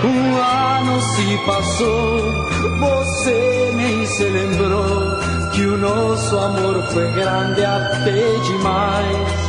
[0.03, 2.33] Um ano se passou,
[2.79, 9.45] você nem se lembrou que o nosso amor foi grande até demais.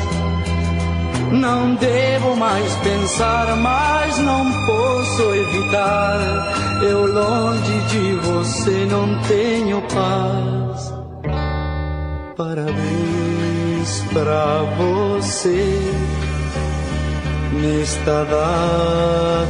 [1.32, 6.80] Não devo mais pensar, mas não posso evitar.
[6.82, 10.94] Eu longe de você não tenho paz.
[12.36, 15.92] Parabéns pra você
[17.52, 19.46] nesta data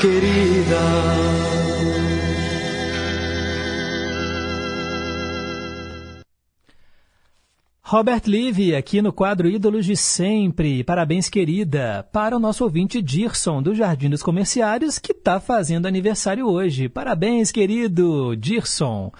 [0.00, 1.57] querida.
[7.90, 10.84] Robert Levy, aqui no quadro Ídolos de Sempre.
[10.84, 16.46] Parabéns, querida, para o nosso ouvinte Dirson, do Jardim dos Comerciários, que está fazendo aniversário
[16.46, 16.86] hoje.
[16.86, 19.10] Parabéns, querido Dirson.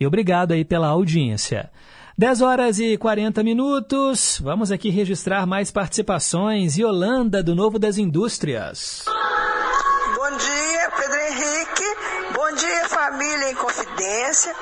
[0.00, 1.70] E obrigado aí pela audiência.
[2.16, 4.40] 10 horas e 40 minutos.
[4.42, 6.78] Vamos aqui registrar mais participações.
[6.78, 9.04] Yolanda, do Novo das Indústrias.
[9.04, 12.34] Bom dia, Pedro Henrique.
[12.34, 14.54] Bom dia, família em confidência.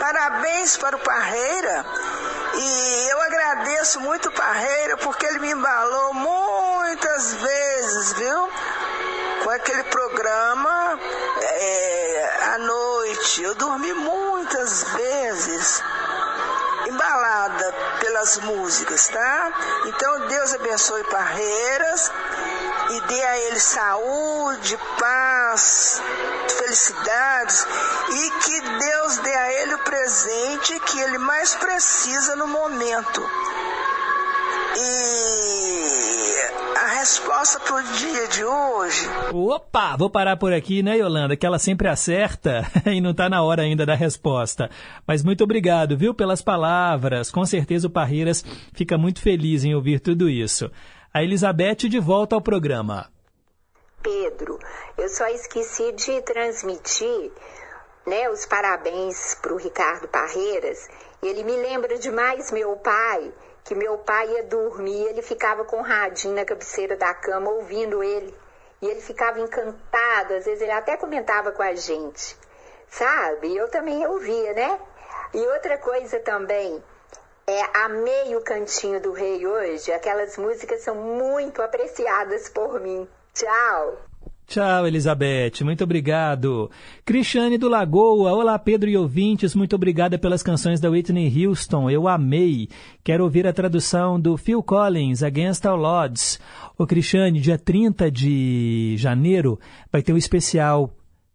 [0.00, 1.84] Parabéns para o Parreira.
[2.56, 8.48] E eu agradeço muito o Parreira porque ele me embalou muitas vezes, viu?
[9.42, 10.98] Com aquele programa
[11.40, 13.42] é, à noite.
[13.42, 15.82] Eu dormi muitas vezes
[16.86, 19.52] embalada pelas músicas, tá?
[19.86, 22.10] Então Deus abençoe Parreiras
[22.90, 26.02] e dê a ele saúde, paz,
[26.58, 27.66] felicidades
[28.10, 33.22] e que Deus dê a ele o presente que ele mais precisa no momento.
[34.76, 35.44] E
[36.78, 41.36] a resposta para o dia de hoje Opa, vou parar por aqui, né, Yolanda?
[41.36, 44.70] Que ela sempre acerta e não está na hora ainda da resposta.
[45.06, 47.30] Mas muito obrigado, viu, pelas palavras.
[47.30, 50.70] Com certeza o Parreiras fica muito feliz em ouvir tudo isso.
[51.16, 53.08] A Elizabeth de volta ao programa.
[54.02, 54.58] Pedro,
[54.98, 57.30] eu só esqueci de transmitir
[58.04, 60.88] né, os parabéns para o Ricardo Parreiras.
[61.22, 63.32] Ele me lembra demais meu pai,
[63.62, 68.02] que meu pai ia dormir, ele ficava com o radinho na cabeceira da cama ouvindo
[68.02, 68.36] ele.
[68.82, 72.36] E ele ficava encantado, às vezes ele até comentava com a gente,
[72.90, 73.54] sabe?
[73.54, 74.80] Eu também ouvia, né?
[75.32, 76.82] E outra coisa também,
[77.46, 83.06] é, amei o Cantinho do Rei hoje, aquelas músicas são muito apreciadas por mim.
[83.34, 83.98] Tchau!
[84.46, 85.62] Tchau, Elizabeth.
[85.62, 86.70] Muito obrigado.
[87.04, 88.32] Cristiane do Lagoa.
[88.32, 89.54] Olá, Pedro e ouvintes.
[89.54, 91.88] Muito obrigada pelas canções da Whitney Houston.
[91.90, 92.68] Eu amei.
[93.02, 96.38] Quero ouvir a tradução do Phil Collins, Against All Odds.
[96.76, 99.58] Ô, Cristiane, dia 30 de janeiro
[99.90, 100.90] vai ter um especial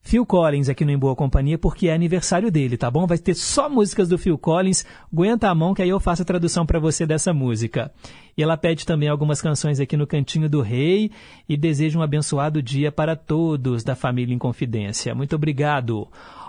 [0.10, 3.06] Phil Collins aqui no Em Boa Companhia, porque é aniversário dele, tá bom?
[3.06, 4.84] Vai ter só músicas do Phil Collins.
[5.14, 7.91] Aguenta a mão que aí eu faço a tradução para você dessa música.
[8.36, 11.11] E ela pede também algumas canções aqui no Cantinho do Rei
[11.48, 15.14] e deseja um abençoado dia para todos da família em Confidência.
[15.14, 16.07] Muito obrigado.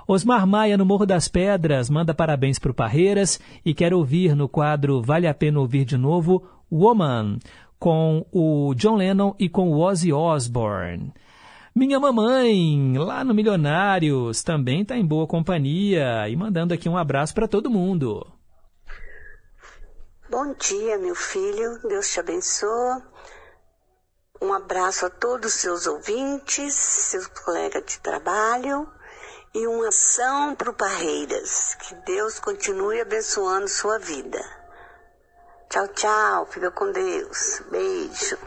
[0.09, 4.49] Osmar Maia, no Morro das Pedras, manda parabéns para o Parreiras e quer ouvir no
[4.49, 6.43] quadro Vale a Pena Ouvir de Novo,
[6.73, 7.39] Woman,
[7.79, 11.13] com o John Lennon e com o Ozzy Osbourne.
[11.75, 17.33] Minha mamãe, lá no Milionários, também está em boa companhia e mandando aqui um abraço
[17.33, 18.27] para todo mundo.
[20.29, 21.79] Bom dia, meu filho.
[21.89, 23.03] Deus te abençoe.
[24.43, 28.89] Um abraço a todos os seus ouvintes, seus colegas de trabalho
[29.55, 31.77] e uma ação para o Parreiras.
[31.77, 34.41] Que Deus continue abençoando sua vida.
[35.69, 36.47] Tchau, tchau.
[36.47, 37.63] Fica com Deus.
[37.71, 38.39] Beijo.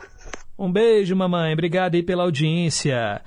[0.58, 1.54] Um beijo, mamãe.
[1.54, 3.22] Obrigado aí pela audiência.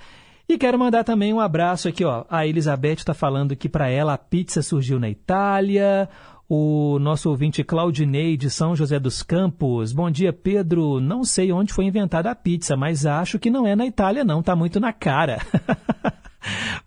[0.48, 2.24] E quero mandar também um abraço aqui, ó.
[2.30, 6.08] A Elizabeth está falando que para ela a pizza surgiu na Itália.
[6.48, 9.92] O nosso ouvinte Claudinei de São José dos Campos.
[9.92, 11.00] Bom dia, Pedro.
[11.00, 14.40] Não sei onde foi inventada a pizza, mas acho que não é na Itália, não.
[14.42, 15.38] Tá muito na cara.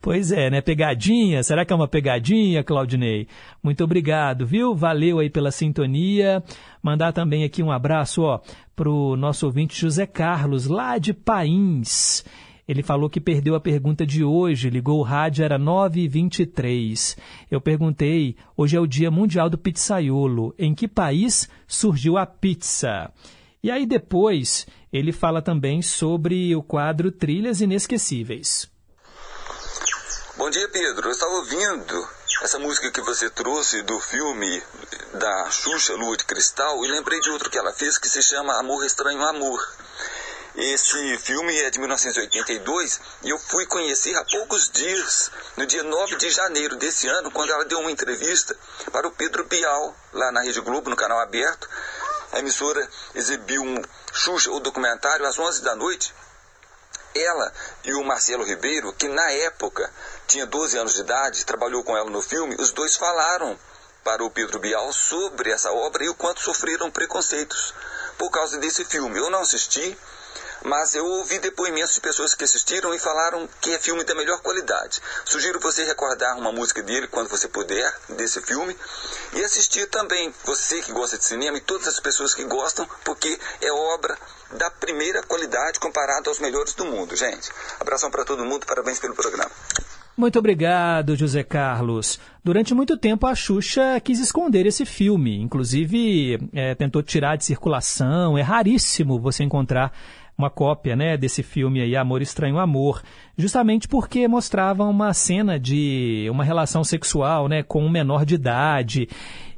[0.02, 0.61] Pois é, né?
[0.61, 1.44] Pegadinha?
[1.44, 3.27] Será que é uma pegadinha, Claudinei?
[3.61, 4.73] Muito obrigado, viu?
[4.73, 6.41] Valeu aí pela sintonia.
[6.81, 8.40] Mandar também aqui um abraço, ó,
[8.73, 12.23] pro nosso ouvinte José Carlos, lá de Pains.
[12.70, 17.18] Ele falou que perdeu a pergunta de hoje, ligou o rádio, era 9h23.
[17.50, 20.54] Eu perguntei, hoje é o Dia Mundial do Pizzaiolo.
[20.56, 23.12] Em que país surgiu a pizza?
[23.64, 28.70] E aí depois ele fala também sobre o quadro Trilhas Inesquecíveis.
[30.38, 31.08] Bom dia, Pedro.
[31.08, 32.08] Eu estava ouvindo
[32.44, 34.62] essa música que você trouxe do filme
[35.16, 38.60] da Xuxa, Lua de Cristal, e lembrei de outro que ela fez que se chama
[38.60, 39.60] Amor Estranho Amor.
[40.56, 46.16] Esse filme é de 1982 e eu fui conhecer há poucos dias, no dia 9
[46.16, 48.58] de janeiro desse ano, quando ela deu uma entrevista
[48.92, 51.70] para o Pedro Bial, lá na Rede Globo, no canal aberto.
[52.32, 53.82] A emissora exibiu um
[54.12, 56.14] Xuxa, o documentário, às 11 da noite.
[57.16, 57.54] ela
[57.84, 59.92] e o Marcelo Ribeiro, que na época
[60.28, 63.58] tinha 12 anos de idade, trabalhou com ela no filme, os dois falaram
[64.04, 67.74] para o Pedro Bial sobre essa obra e o quanto sofreram preconceitos
[68.18, 69.20] por causa desse filme.
[69.20, 69.98] Eu não assisti,
[70.64, 74.41] mas eu ouvi depoimentos de pessoas que assistiram e falaram que é filme da melhor
[74.41, 75.02] qualidade.
[75.26, 78.76] Sugiro você recordar uma música dele quando você puder, desse filme,
[79.34, 83.40] e assistir também, você que gosta de cinema e todas as pessoas que gostam, porque
[83.61, 84.18] é obra
[84.52, 87.49] da primeira qualidade comparado aos melhores do mundo, gente.
[87.80, 89.52] Abração para todo mundo, parabéns pelo programa.
[90.19, 92.19] Muito obrigado, José Carlos.
[92.44, 95.41] Durante muito tempo, a Xuxa quis esconder esse filme.
[95.41, 98.38] Inclusive, é, tentou tirar de circulação.
[98.38, 99.94] É raríssimo você encontrar
[100.40, 103.03] uma cópia né, desse filme aí, Amor Estranho Amor,
[103.40, 109.07] justamente porque mostrava uma cena de uma relação sexual né, com um menor de idade.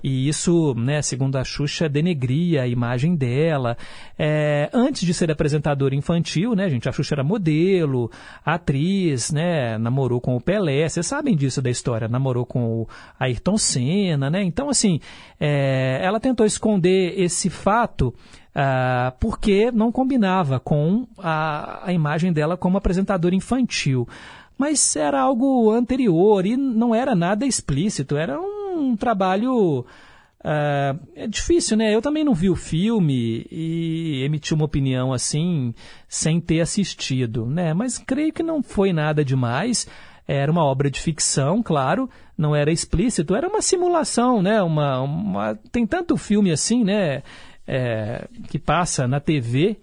[0.04, 3.76] E isso, né, segundo a Xuxa, denegria a imagem dela.
[4.18, 8.10] É, antes de ser apresentadora infantil, né, gente, a Xuxa era modelo,
[8.46, 12.88] atriz, né, namorou com o Pelé, vocês sabem disso da história, namorou com o
[13.20, 14.44] Ayrton Senna, né?
[14.44, 15.00] Então, assim,
[15.40, 18.14] é, ela tentou esconder esse fato
[18.52, 23.71] Uh, porque não combinava com a, a imagem dela como apresentadora infantil.
[24.58, 29.86] Mas era algo anterior e não era nada explícito, era um trabalho.
[30.40, 31.94] Uh, é difícil, né?
[31.94, 35.74] Eu também não vi o filme e emiti uma opinião assim,
[36.08, 37.74] sem ter assistido, né?
[37.74, 39.88] Mas creio que não foi nada demais.
[40.28, 44.62] Era uma obra de ficção, claro, não era explícito, era uma simulação, né?
[44.62, 45.56] Uma, uma...
[45.72, 47.24] Tem tanto filme assim, né?
[47.68, 49.80] é, que passa na TV,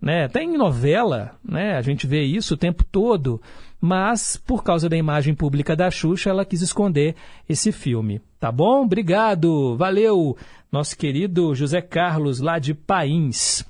[0.00, 0.24] né?
[0.24, 1.76] até em novela, né?
[1.76, 3.40] a gente vê isso o tempo todo,
[3.80, 7.14] mas por causa da imagem pública da Xuxa, ela quis esconder
[7.48, 8.20] esse filme.
[8.38, 8.84] Tá bom?
[8.84, 10.36] Obrigado, valeu,
[10.70, 13.64] nosso querido José Carlos, lá de Pains.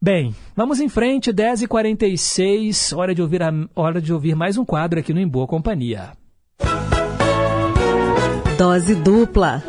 [0.00, 5.00] Bem, vamos em frente, 10h46, hora de ouvir, a, hora de ouvir mais um quadro
[5.00, 6.12] aqui no Em Boa Companhia.
[8.58, 9.62] Dose dupla.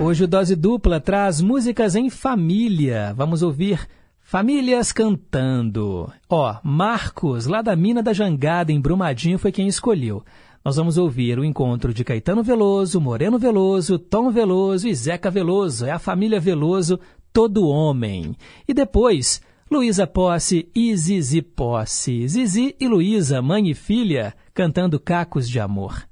[0.00, 3.12] Hoje o Dose Dupla traz músicas em família.
[3.16, 3.88] Vamos ouvir
[4.20, 6.12] Famílias Cantando.
[6.30, 10.22] Ó, Marcos, lá da Mina da Jangada, em Brumadinho, foi quem escolheu.
[10.64, 15.84] Nós vamos ouvir o encontro de Caetano Veloso, Moreno Veloso, Tom Veloso e Zeca Veloso.
[15.84, 17.00] É a família Veloso,
[17.32, 18.36] todo homem.
[18.68, 22.28] E depois, Luísa Posse e Zizi Posse.
[22.28, 26.06] Zizi e Luísa, mãe e filha, cantando Cacos de Amor.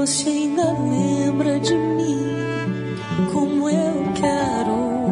[0.00, 2.24] Você ainda lembra de mim
[3.34, 5.10] como eu quero?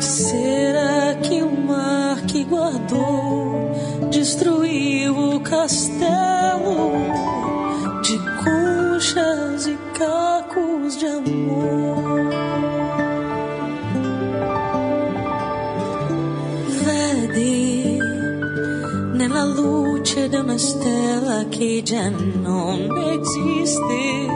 [0.00, 3.72] Será que o mar que guardou
[4.10, 5.97] destruiu o castelo
[20.58, 22.88] stella che già non
[23.20, 24.26] esiste,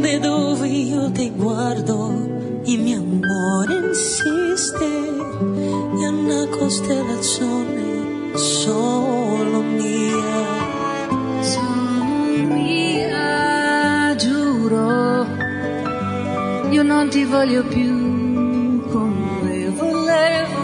[0.00, 10.22] da dove io ti guardo il mio amore insiste, è una costellazione solo mia.
[11.40, 15.26] Sono mia, giuro,
[16.70, 20.62] io non ti voglio più come volevo.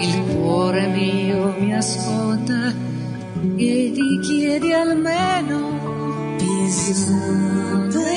[0.00, 2.35] Il cuore mio mi ascolta
[3.56, 8.15] e richiedi almeno bisogno.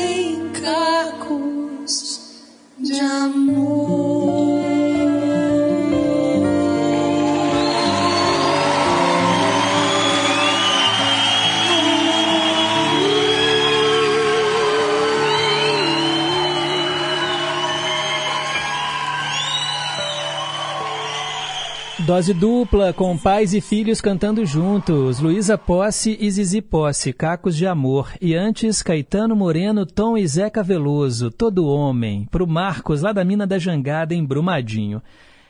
[22.19, 25.21] Dose dupla, com pais e filhos cantando juntos.
[25.21, 28.11] Luísa Posse e Zizi Posse, Cacos de Amor.
[28.19, 32.27] E antes, Caetano Moreno, Tom e Zeca Veloso, Todo Homem.
[32.29, 35.01] Pro Marcos, lá da Mina da Jangada, em Brumadinho.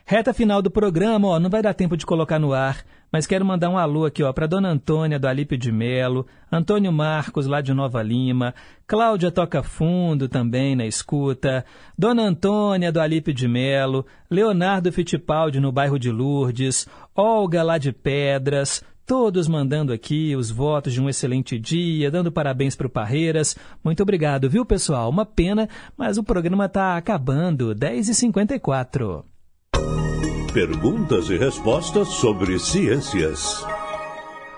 [0.10, 3.46] Reta final do programa, ó, não vai dar tempo de colocar no ar, mas quero
[3.46, 7.62] mandar um alô aqui, ó, para Dona Antônia do Alípio de Melo, Antônio Marcos lá
[7.62, 8.56] de Nova Lima,
[8.88, 11.64] Cláudia Toca Fundo também na escuta,
[11.96, 17.92] Dona Antônia do Alípio de Melo, Leonardo Fittipaldi no bairro de Lourdes, Olga lá de
[17.92, 23.56] Pedras, todos mandando aqui os votos de um excelente dia, dando parabéns para o Parreiras.
[23.84, 25.08] Muito obrigado, viu, pessoal?
[25.08, 29.24] Uma pena, mas o programa está acabando, 10h54.
[30.54, 33.64] Perguntas e respostas sobre ciências.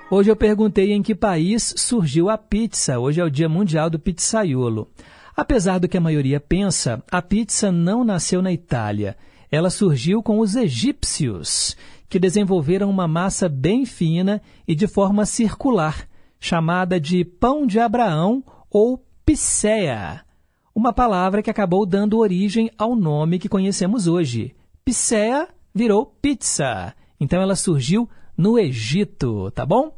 [0.10, 3.00] Hoje eu perguntei em que país surgiu a pizza.
[3.00, 4.90] Hoje é o Dia Mundial do Pizzaiolo.
[5.36, 9.18] Apesar do que a maioria pensa, a pizza não nasceu na Itália.
[9.52, 11.76] Ela surgiu com os egípcios,
[12.10, 16.08] que desenvolveram uma massa bem fina e de forma circular,
[16.40, 20.26] chamada de pão de Abraão ou pisseia.
[20.74, 24.56] Uma palavra que acabou dando origem ao nome que conhecemos hoje.
[24.84, 26.94] Pisseia virou pizza.
[27.20, 29.96] Então ela surgiu no Egito, tá bom?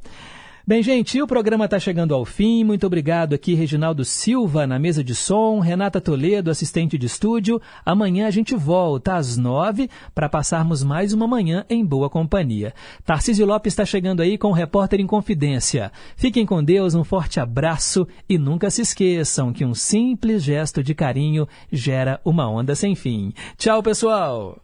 [0.66, 2.64] Bem, gente, o programa está chegando ao fim.
[2.64, 7.62] Muito obrigado aqui, Reginaldo Silva, na mesa de som, Renata Toledo, assistente de estúdio.
[7.86, 12.74] Amanhã a gente volta às nove para passarmos mais uma manhã em boa companhia.
[13.04, 15.92] Tarcísio Lopes está chegando aí com o Repórter em Confidência.
[16.16, 20.96] Fiquem com Deus, um forte abraço e nunca se esqueçam que um simples gesto de
[20.96, 23.34] carinho gera uma onda sem fim.
[23.58, 24.64] Tchau, pessoal!